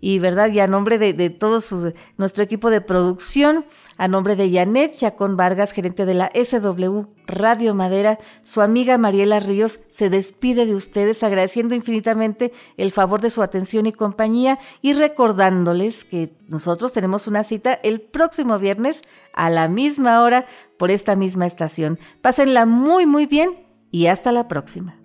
[0.00, 1.60] y verdad, y a nombre de, de todo
[2.16, 3.66] nuestro equipo de producción,
[4.00, 9.40] a nombre de Janet Chacón Vargas, gerente de la SW Radio Madera, su amiga Mariela
[9.40, 14.94] Ríos se despide de ustedes agradeciendo infinitamente el favor de su atención y compañía y
[14.94, 19.02] recordándoles que nosotros tenemos una cita el próximo viernes
[19.34, 20.46] a la misma hora
[20.78, 21.98] por esta misma estación.
[22.22, 24.99] Pásenla muy muy bien y hasta la próxima.